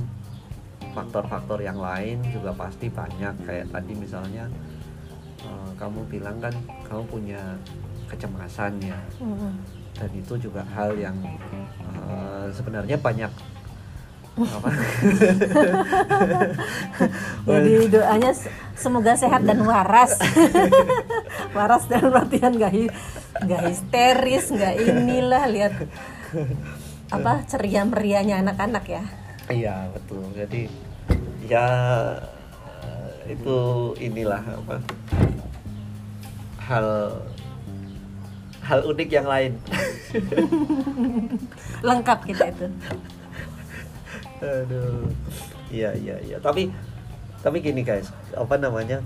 faktor-faktor 0.95 1.59
yang 1.59 1.75
lain 1.75 2.23
juga 2.31 2.55
pasti 2.55 2.87
banyak 2.87 3.35
kayak 3.43 3.67
tadi 3.67 3.93
misalnya 3.99 4.47
eh, 5.43 5.71
kamu 5.75 6.07
bilang 6.07 6.39
kan 6.39 6.55
kamu 6.87 7.03
punya 7.07 7.41
kecemasan 8.09 8.81
ya 8.81 8.97
Mm-mm. 9.21 9.53
dan 9.93 10.09
itu 10.17 10.33
juga 10.39 10.65
hal 10.73 10.97
yang 10.97 11.15
eh, 11.83 12.47
sebenarnya 12.55 12.97
banyak 12.97 13.29
Jadi 17.47 17.71
doanya 17.89 18.31
se- 18.31 18.51
semoga 18.75 19.13
sehat 19.15 19.43
dan 19.43 19.59
waras. 19.63 20.15
waras 21.57 21.83
dan 21.87 22.13
artian 22.13 22.55
nggak 22.55 22.73
hi- 22.73 22.93
nggak 23.43 23.61
histeris, 23.67 24.45
nggak 24.51 24.73
inilah 24.79 25.43
lihat 25.49 25.73
apa 27.09 27.41
ceria 27.49 27.81
meriahnya 27.83 28.37
anak-anak 28.39 28.85
ya. 28.85 29.03
iya 29.49 29.89
betul 29.89 30.21
jadi 30.37 30.69
ya 31.49 31.67
itu 33.25 33.57
inilah 33.97 34.37
apa 34.37 34.77
hal 36.61 37.17
hal 38.61 38.79
unik 38.85 39.09
yang 39.09 39.25
lain 39.25 39.57
Lengkap 41.81 42.29
kita 42.29 42.53
itu. 42.53 42.69
Aduh. 44.39 45.07
Iya 45.69 45.91
iya 45.99 46.15
iya. 46.23 46.37
Tapi 46.39 46.71
tapi 47.39 47.57
gini 47.63 47.83
guys, 47.83 48.11
apa 48.35 48.59
namanya? 48.59 49.03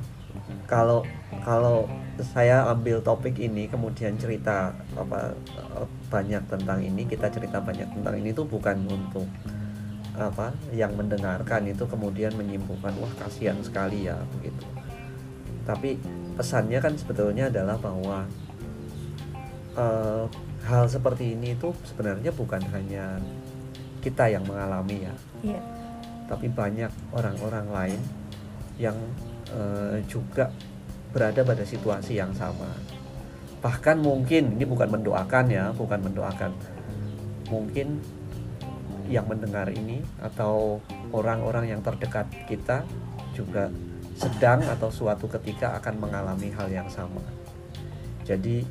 Kalau 0.66 1.06
kalau 1.46 1.86
saya 2.22 2.66
ambil 2.70 3.02
topik 3.02 3.38
ini 3.38 3.70
kemudian 3.70 4.18
cerita 4.18 4.74
apa 4.98 5.34
eh, 5.58 5.86
banyak 6.10 6.44
tentang 6.50 6.80
ini, 6.82 7.06
kita 7.06 7.30
cerita 7.30 7.62
banyak 7.62 7.90
tentang 7.90 8.16
ini 8.18 8.34
tuh 8.34 8.46
bukan 8.46 8.86
untuk 8.90 9.28
apa 10.14 10.54
yang 10.70 10.94
mendengarkan 10.94 11.66
itu 11.66 11.90
kemudian 11.90 12.38
menyimpulkan 12.38 12.94
wah 13.02 13.14
kasihan 13.18 13.58
sekali 13.66 14.06
ya 14.10 14.18
begitu. 14.38 14.66
Tapi 15.66 15.98
pesannya 16.38 16.78
kan 16.82 16.94
sebetulnya 16.98 17.50
adalah 17.50 17.78
bahwa 17.82 18.26
eh, 19.78 20.26
hal 20.64 20.86
seperti 20.88 21.34
ini 21.34 21.58
itu 21.58 21.74
sebenarnya 21.86 22.30
bukan 22.34 22.62
hanya 22.74 23.18
kita 24.04 24.28
yang 24.28 24.44
mengalami 24.44 25.08
ya, 25.08 25.14
Iya. 25.42 25.62
tapi 26.28 26.52
banyak 26.52 26.92
orang-orang 27.16 27.68
lain 27.72 28.02
yang 28.76 28.98
eh, 29.54 30.04
juga 30.10 30.52
berada 31.14 31.46
pada 31.46 31.64
situasi 31.64 32.18
yang 32.18 32.34
sama. 32.34 32.68
Bahkan 33.62 34.02
mungkin 34.02 34.60
ini 34.60 34.66
bukan 34.68 34.92
mendoakan 34.92 35.46
ya, 35.48 35.72
bukan 35.72 36.04
mendoakan. 36.04 36.52
Mungkin 37.48 38.02
yang 39.08 39.30
mendengar 39.30 39.70
ini 39.70 40.02
atau 40.20 40.82
orang-orang 41.14 41.70
yang 41.70 41.82
terdekat 41.86 42.26
kita 42.50 42.82
juga 43.38 43.70
sedang 44.18 44.64
atau 44.66 44.90
suatu 44.90 45.30
ketika 45.30 45.78
akan 45.78 46.02
mengalami 46.02 46.50
hal 46.50 46.70
yang 46.72 46.90
sama. 46.90 47.22
Jadi 48.26 48.64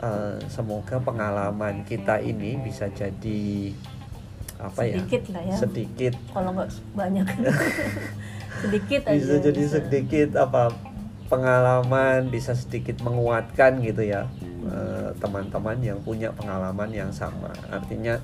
eh, 0.00 0.38
semoga 0.46 1.02
pengalaman 1.02 1.82
kita 1.82 2.22
ini 2.22 2.60
bisa 2.62 2.86
jadi 2.94 3.72
apa 4.60 4.80
ya? 4.84 4.96
Sedikit 5.00 5.22
lah 5.32 5.42
ya. 5.42 5.56
Sedikit 5.56 6.14
Kalau 6.30 6.50
nggak 6.52 6.68
banyak. 6.96 7.26
sedikit 8.60 9.00
aja. 9.08 9.16
bisa 9.16 9.34
jadi 9.40 9.62
sedikit 9.64 10.30
apa 10.36 10.74
pengalaman 11.32 12.28
bisa 12.28 12.52
sedikit 12.52 13.00
menguatkan 13.00 13.80
gitu 13.80 14.04
ya 14.04 14.26
eh, 14.66 15.08
teman-teman 15.16 15.78
yang 15.80 15.98
punya 16.02 16.34
pengalaman 16.34 16.90
yang 16.92 17.10
sama 17.14 17.54
artinya 17.70 18.20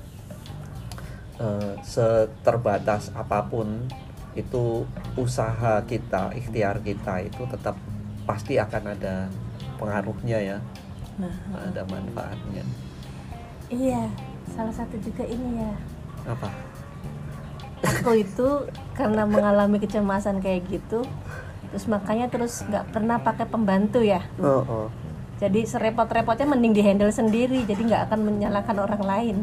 eh, 1.41 1.73
seterbatas 1.81 3.09
apa 3.17 3.47
pun 3.49 3.87
itu 4.37 4.85
usaha 5.17 5.81
kita 5.89 6.35
ikhtiar 6.37 6.83
kita 6.85 7.25
itu 7.25 7.41
tetap 7.49 7.73
pasti 8.29 8.61
akan 8.61 8.93
ada 8.93 9.25
pengaruhnya 9.81 10.39
ya 10.55 10.59
Nah, 11.17 11.33
ada 11.57 11.81
manfaatnya 11.89 12.61
iya. 13.73 14.05
Salah 14.47 14.71
satu 14.71 14.95
juga 15.01 15.25
ini 15.27 15.59
ya. 15.59 15.73
Apa 16.27 16.47
Aku 17.87 18.11
itu 18.17 18.67
karena 18.97 19.23
mengalami 19.23 19.77
kecemasan 19.77 20.41
kayak 20.41 20.65
gitu, 20.65 21.05
terus 21.69 21.85
makanya 21.85 22.25
terus 22.25 22.65
nggak 22.65 22.89
pernah 22.89 23.21
pakai 23.21 23.45
pembantu 23.45 24.01
ya. 24.01 24.25
oh, 24.41 24.65
oh. 24.65 24.87
Jadi 25.37 25.61
serepot-repotnya 25.69 26.49
mending 26.49 26.73
dihandle 26.73 27.13
sendiri, 27.13 27.61
jadi 27.69 27.77
nggak 27.77 28.01
akan 28.09 28.19
menyalahkan 28.25 28.77
orang 28.81 29.03
lain. 29.05 29.37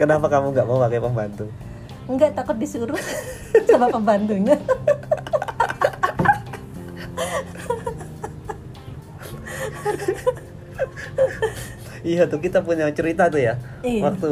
kenapa 0.00 0.32
kamu 0.32 0.56
nggak 0.56 0.66
mau 0.66 0.80
pakai 0.80 1.00
pembantu 1.00 1.44
Enggak 2.10 2.34
takut 2.34 2.58
disuruh 2.58 2.98
sama 3.70 3.86
pembantunya. 3.86 4.58
Iya 12.00 12.24
tuh 12.24 12.38
kita 12.38 12.60
punya 12.60 12.88
cerita 12.90 13.26
tuh 13.26 13.38
ya. 13.38 13.54
Iya. 13.80 14.02
Waktu 14.02 14.30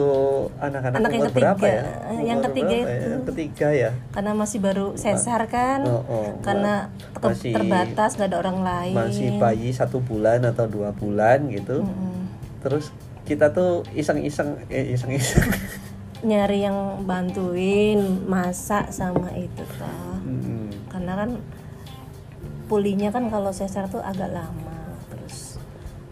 anak-anak 0.56 0.98
Anak 0.98 1.10
yang 1.10 1.20
umur 1.20 1.32
berapa 1.32 1.58
ketiga. 1.58 1.68
ya? 1.68 1.82
Yang 2.18 2.38
Umur 2.38 2.46
ketiga 2.48 2.68
berapa 2.68 2.88
ya? 2.88 2.96
itu. 2.96 3.06
Yang 3.08 3.24
ketiga 3.26 3.68
ya. 3.70 3.90
Karena 4.08 4.32
masih 4.32 4.58
baru 4.58 4.86
sesar 4.94 5.40
kan, 5.46 5.80
Oh, 5.84 6.02
oh. 6.02 6.28
karena 6.40 6.74
Masih- 7.14 7.52
terbatas 7.52 8.10
nggak 8.14 8.28
ada 8.28 8.38
orang 8.38 8.58
lain. 8.60 8.94
Masih 8.94 9.28
bayi 9.36 9.68
satu 9.70 10.00
bulan 10.00 10.40
atau 10.42 10.64
dua 10.64 10.90
bulan 10.90 11.48
gitu. 11.48 11.84
Mm-mm. 11.84 12.24
Terus 12.58 12.88
kita 13.22 13.52
tuh 13.52 13.84
iseng-iseng, 13.92 14.56
eh, 14.66 14.92
iseng-iseng. 14.92 15.44
Nyari 16.18 16.64
yang 16.64 17.04
bantuin 17.04 18.00
masak 18.24 18.90
sama 18.90 19.28
itu 19.34 19.62
toh. 19.76 20.16
Mm-mm. 20.24 20.66
karena 20.88 21.14
kan 21.14 21.30
pulihnya 22.64 23.08
kan 23.08 23.28
kalau 23.28 23.48
sesar 23.50 23.86
tuh 23.86 24.00
agak 24.00 24.28
lama 24.28 24.67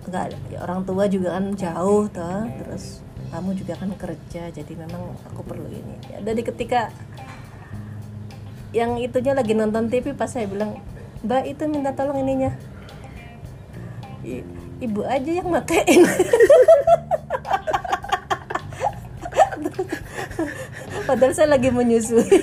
nggak 0.06 0.54
ya 0.54 0.62
orang 0.62 0.86
tua 0.86 1.10
juga 1.10 1.34
kan 1.34 1.50
jauh 1.58 2.06
toh 2.06 2.46
terus 2.62 3.02
kamu 3.34 3.58
juga 3.58 3.74
kan 3.74 3.90
kerja 3.98 4.54
jadi 4.54 4.72
memang 4.78 5.18
aku 5.26 5.42
perlu 5.42 5.66
ini. 5.66 5.98
Ya 6.14 6.22
dari 6.22 6.46
ketika 6.46 6.94
yang 8.70 9.02
itunya 9.02 9.34
lagi 9.34 9.52
nonton 9.52 9.90
TV 9.90 10.14
pas 10.14 10.30
saya 10.30 10.46
bilang 10.46 10.78
mbak 11.26 11.42
itu 11.50 11.66
minta 11.66 11.90
tolong 11.90 12.22
ininya. 12.22 12.54
I- 14.22 14.46
ibu 14.82 15.06
aja 15.06 15.30
yang 15.32 15.48
makain 15.48 16.04
padahal 21.06 21.32
saya 21.32 21.54
lagi 21.54 21.70
menyusui. 21.70 22.26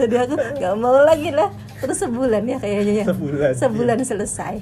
Jadi 0.00 0.16
aku 0.16 0.34
nggak 0.36 0.74
mau 0.80 0.96
lagi 1.04 1.30
lah 1.32 1.52
terus 1.76 1.98
sebulan 2.00 2.42
ya 2.44 2.58
kayaknya 2.58 2.94
ya. 3.02 3.06
Sebulan, 3.06 3.52
sebulan 3.54 3.98
selesai. 4.02 4.54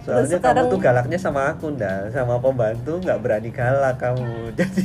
Soalnya 0.00 0.38
sekarang- 0.38 0.66
kamu 0.66 0.74
tuh 0.74 0.80
galaknya 0.80 1.18
sama 1.20 1.52
aku 1.52 1.70
ndak, 1.74 2.10
sama 2.10 2.40
pembantu 2.40 2.98
nggak 2.98 3.18
berani 3.20 3.50
galak 3.50 3.96
kamu. 3.98 4.30
Jadi 4.58 4.84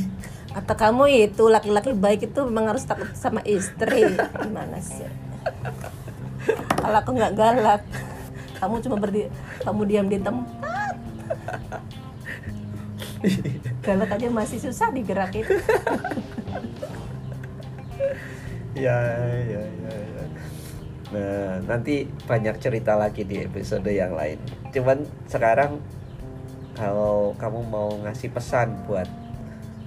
kata 0.56 0.72
kamu 0.72 1.04
itu 1.28 1.44
laki-laki 1.46 1.92
baik 1.92 2.32
itu 2.32 2.40
memang 2.48 2.72
harus 2.72 2.84
takut 2.84 3.08
sama 3.12 3.40
istri. 3.44 4.08
Gimana 4.40 4.80
sih? 4.80 5.08
Kalau 6.76 6.96
aku 6.96 7.10
nggak 7.12 7.32
galak 7.34 7.82
kamu 8.56 8.74
cuma 8.80 8.96
berdi 8.96 9.28
kamu 9.60 9.82
diam 9.84 10.06
di 10.08 10.18
tempat. 10.18 10.94
Galak 13.82 14.18
aja 14.18 14.28
masih 14.30 14.58
susah 14.60 14.90
digerakin 14.90 15.46
ya, 18.76 18.98
ya, 19.40 19.62
ya. 19.64 20.24
Nah, 21.06 21.62
nanti 21.64 22.04
banyak 22.28 22.60
cerita 22.60 22.98
lagi 22.98 23.24
di 23.24 23.40
episode 23.40 23.88
yang 23.88 24.12
lain. 24.12 24.36
Cuman 24.74 25.06
sekarang 25.30 25.80
kalau 26.76 27.32
kamu 27.40 27.60
mau 27.72 27.88
ngasih 28.04 28.28
pesan 28.34 28.84
buat 28.84 29.08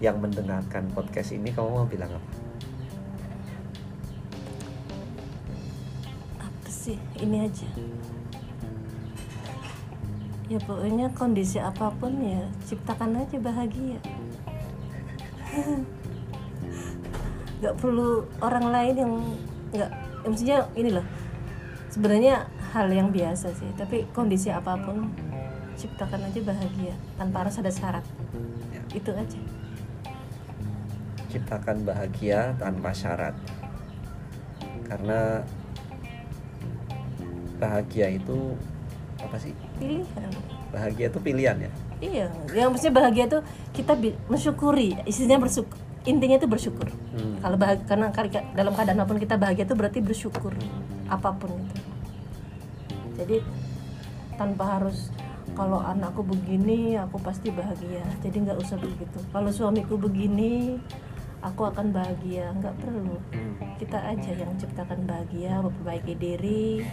yang 0.02 0.18
mendengarkan 0.18 0.90
podcast 0.96 1.36
ini, 1.36 1.54
kamu 1.54 1.70
mau 1.70 1.86
bilang 1.86 2.10
apa? 2.10 2.50
apa 6.70 6.78
sih 6.78 7.02
ini 7.18 7.50
aja 7.50 7.66
ya 10.54 10.62
pokoknya 10.70 11.10
kondisi 11.18 11.58
apa 11.58 11.90
pun 11.98 12.14
ya 12.22 12.46
ciptakan 12.70 13.26
aja 13.26 13.42
bahagia 13.42 13.98
nggak 17.60 17.76
perlu 17.76 18.24
orang 18.40 18.66
lain 18.72 18.96
yang 18.96 19.14
nggak 19.76 19.92
ya 19.92 20.28
maksudnya 20.28 20.58
ini 20.76 20.90
loh 20.96 21.06
sebenarnya 21.92 22.48
hal 22.72 22.88
yang 22.92 23.10
biasa 23.10 23.52
sih 23.56 23.70
tapi 23.76 24.06
kondisi 24.14 24.54
apa 24.54 24.78
pun 24.78 25.10
ciptakan 25.80 26.28
aja 26.28 26.40
bahagia 26.44 26.94
tanpa 27.16 27.48
harus 27.48 27.56
ada 27.56 27.72
syarat. 27.72 28.06
Ya. 28.76 28.84
itu 28.92 29.12
aja. 29.16 29.40
Ciptakan 31.32 31.88
bahagia 31.88 32.52
tanpa 32.60 32.92
syarat. 32.92 33.32
Karena 34.84 35.40
bahagia 37.64 38.12
itu 38.12 38.60
apa 39.24 39.40
sih? 39.40 39.56
Pilihan. 39.80 40.30
Bahagia 40.76 41.08
itu 41.08 41.20
pilihan 41.24 41.58
ya? 41.64 41.72
Iya 42.00 42.28
yang 42.56 42.76
maksudnya 42.76 42.96
bahagia 42.96 43.26
tuh 43.32 43.42
kita 43.72 43.96
mensyukuri 44.28 45.00
istilahnya 45.08 45.40
bersyukur 45.40 45.89
intinya 46.08 46.40
itu 46.40 46.48
bersyukur. 46.48 46.88
Hmm. 46.90 47.42
kalau 47.44 47.58
bahagia 47.60 47.84
karena 47.90 48.08
dalam 48.56 48.72
keadaan 48.72 49.00
apa 49.04 49.10
pun 49.10 49.20
kita 49.20 49.36
bahagia 49.36 49.64
itu 49.68 49.76
berarti 49.76 50.00
bersyukur 50.00 50.54
apa 51.10 51.30
pun 51.36 51.52
itu. 51.58 51.76
Jadi 53.20 53.38
tanpa 54.40 54.80
harus 54.80 55.12
kalau 55.58 55.84
anakku 55.84 56.24
begini 56.24 56.96
aku 56.96 57.20
pasti 57.20 57.52
bahagia. 57.52 58.06
Jadi 58.24 58.48
nggak 58.48 58.60
usah 58.64 58.80
begitu. 58.80 59.20
Kalau 59.36 59.52
suamiku 59.52 60.00
begini 60.00 60.80
aku 61.44 61.68
akan 61.68 61.92
bahagia. 61.92 62.56
Nggak 62.56 62.76
perlu. 62.80 63.18
Hmm. 63.36 63.76
kita 63.80 63.96
aja 63.96 64.32
yang 64.36 64.52
ciptakan 64.60 65.08
bahagia 65.08 65.64
memperbaiki 65.64 66.14
diri 66.20 66.84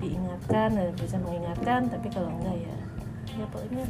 diingatkan 0.00 0.76
dan 0.76 0.92
bisa 0.96 1.16
mengingatkan. 1.20 1.92
Tapi 1.92 2.08
kalau 2.08 2.32
enggak 2.32 2.56
ya 2.56 2.76
ya 3.36 3.44
pokoknya 3.52 3.84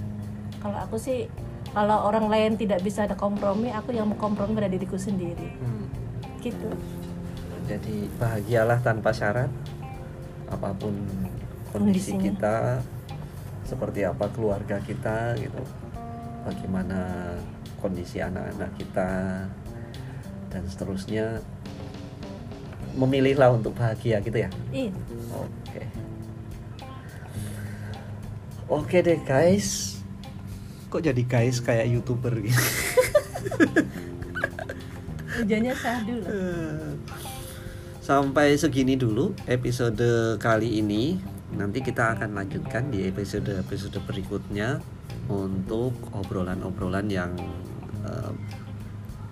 kalau 0.59 0.79
aku 0.83 0.97
sih 0.99 1.31
kalau 1.73 2.09
orang 2.09 2.27
lain 2.33 2.53
tidak 2.57 2.81
bisa 2.81 3.05
ada 3.05 3.15
kompromi 3.15 3.69
aku 3.71 3.93
yang 3.93 4.09
kompromi 4.17 4.57
pada 4.57 4.71
diriku 4.71 4.97
sendiri. 4.97 5.53
Hmm. 5.61 5.85
gitu. 6.39 6.71
Jadi 7.67 8.07
bahagialah 8.17 8.79
tanpa 8.81 9.11
syarat 9.11 9.51
apa 10.49 10.71
pun 10.73 10.95
kondisi 11.75 12.15
Kondisinya. 12.17 12.25
kita 12.25 12.57
seperti 13.67 14.07
apa 14.07 14.31
keluarga 14.33 14.81
kita 14.81 15.37
gitu. 15.37 15.61
Bagaimana 16.47 17.35
kondisi 17.83 18.23
anak-anak 18.23 18.71
kita 18.79 19.11
dan 20.49 20.63
seterusnya. 20.65 21.43
Memilihlah 22.99 23.55
untuk 23.55 23.79
bahagia 23.79 24.19
gitu 24.19 24.43
ya? 24.43 24.51
Iya. 24.75 24.91
Oke. 25.35 25.83
Oke 28.67 28.99
deh 29.05 29.21
guys 29.23 29.98
kok 30.89 31.05
jadi 31.05 31.23
guys 31.25 31.61
kayak 31.61 31.89
youtuber 31.93 32.33
gitu 32.41 32.65
hujannya 35.39 35.75
sahdu 35.77 36.15
loh 36.25 36.97
Sampai 38.09 38.57
segini 38.57 38.97
dulu 38.97 39.37
episode 39.45 40.41
kali 40.41 40.81
ini. 40.81 41.21
Nanti 41.53 41.85
kita 41.85 42.17
akan 42.17 42.41
lanjutkan 42.41 42.89
di 42.89 43.05
episode-episode 43.05 44.01
berikutnya 44.09 44.81
untuk 45.29 45.93
obrolan-obrolan 46.17 47.05
yang 47.13 47.37
eh, 48.09 48.33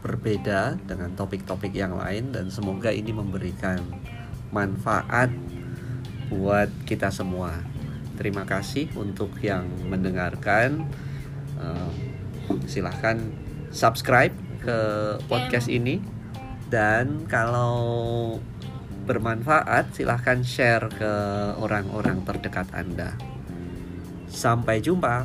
berbeda 0.04 0.76
dengan 0.84 1.08
topik-topik 1.16 1.72
yang 1.72 1.96
lain 1.96 2.36
dan 2.36 2.52
semoga 2.52 2.92
ini 2.92 3.16
memberikan 3.16 3.80
manfaat 4.52 5.32
buat 6.28 6.68
kita 6.84 7.08
semua. 7.08 7.56
Terima 8.20 8.44
kasih 8.44 8.92
untuk 8.92 9.32
yang 9.40 9.72
mendengarkan. 9.88 10.84
Eh, 11.56 11.90
silahkan 12.68 13.16
subscribe 13.72 14.32
ke 14.60 14.78
podcast 15.30 15.72
ini 15.72 16.02
dan 16.68 17.24
kalau 17.30 18.36
bermanfaat 19.06 19.94
silahkan 19.94 20.42
share 20.42 20.90
ke 20.90 21.12
orang-orang 21.62 22.26
terdekat 22.26 22.66
Anda. 22.74 23.14
Sampai 24.26 24.82
jumpa. 24.82 25.24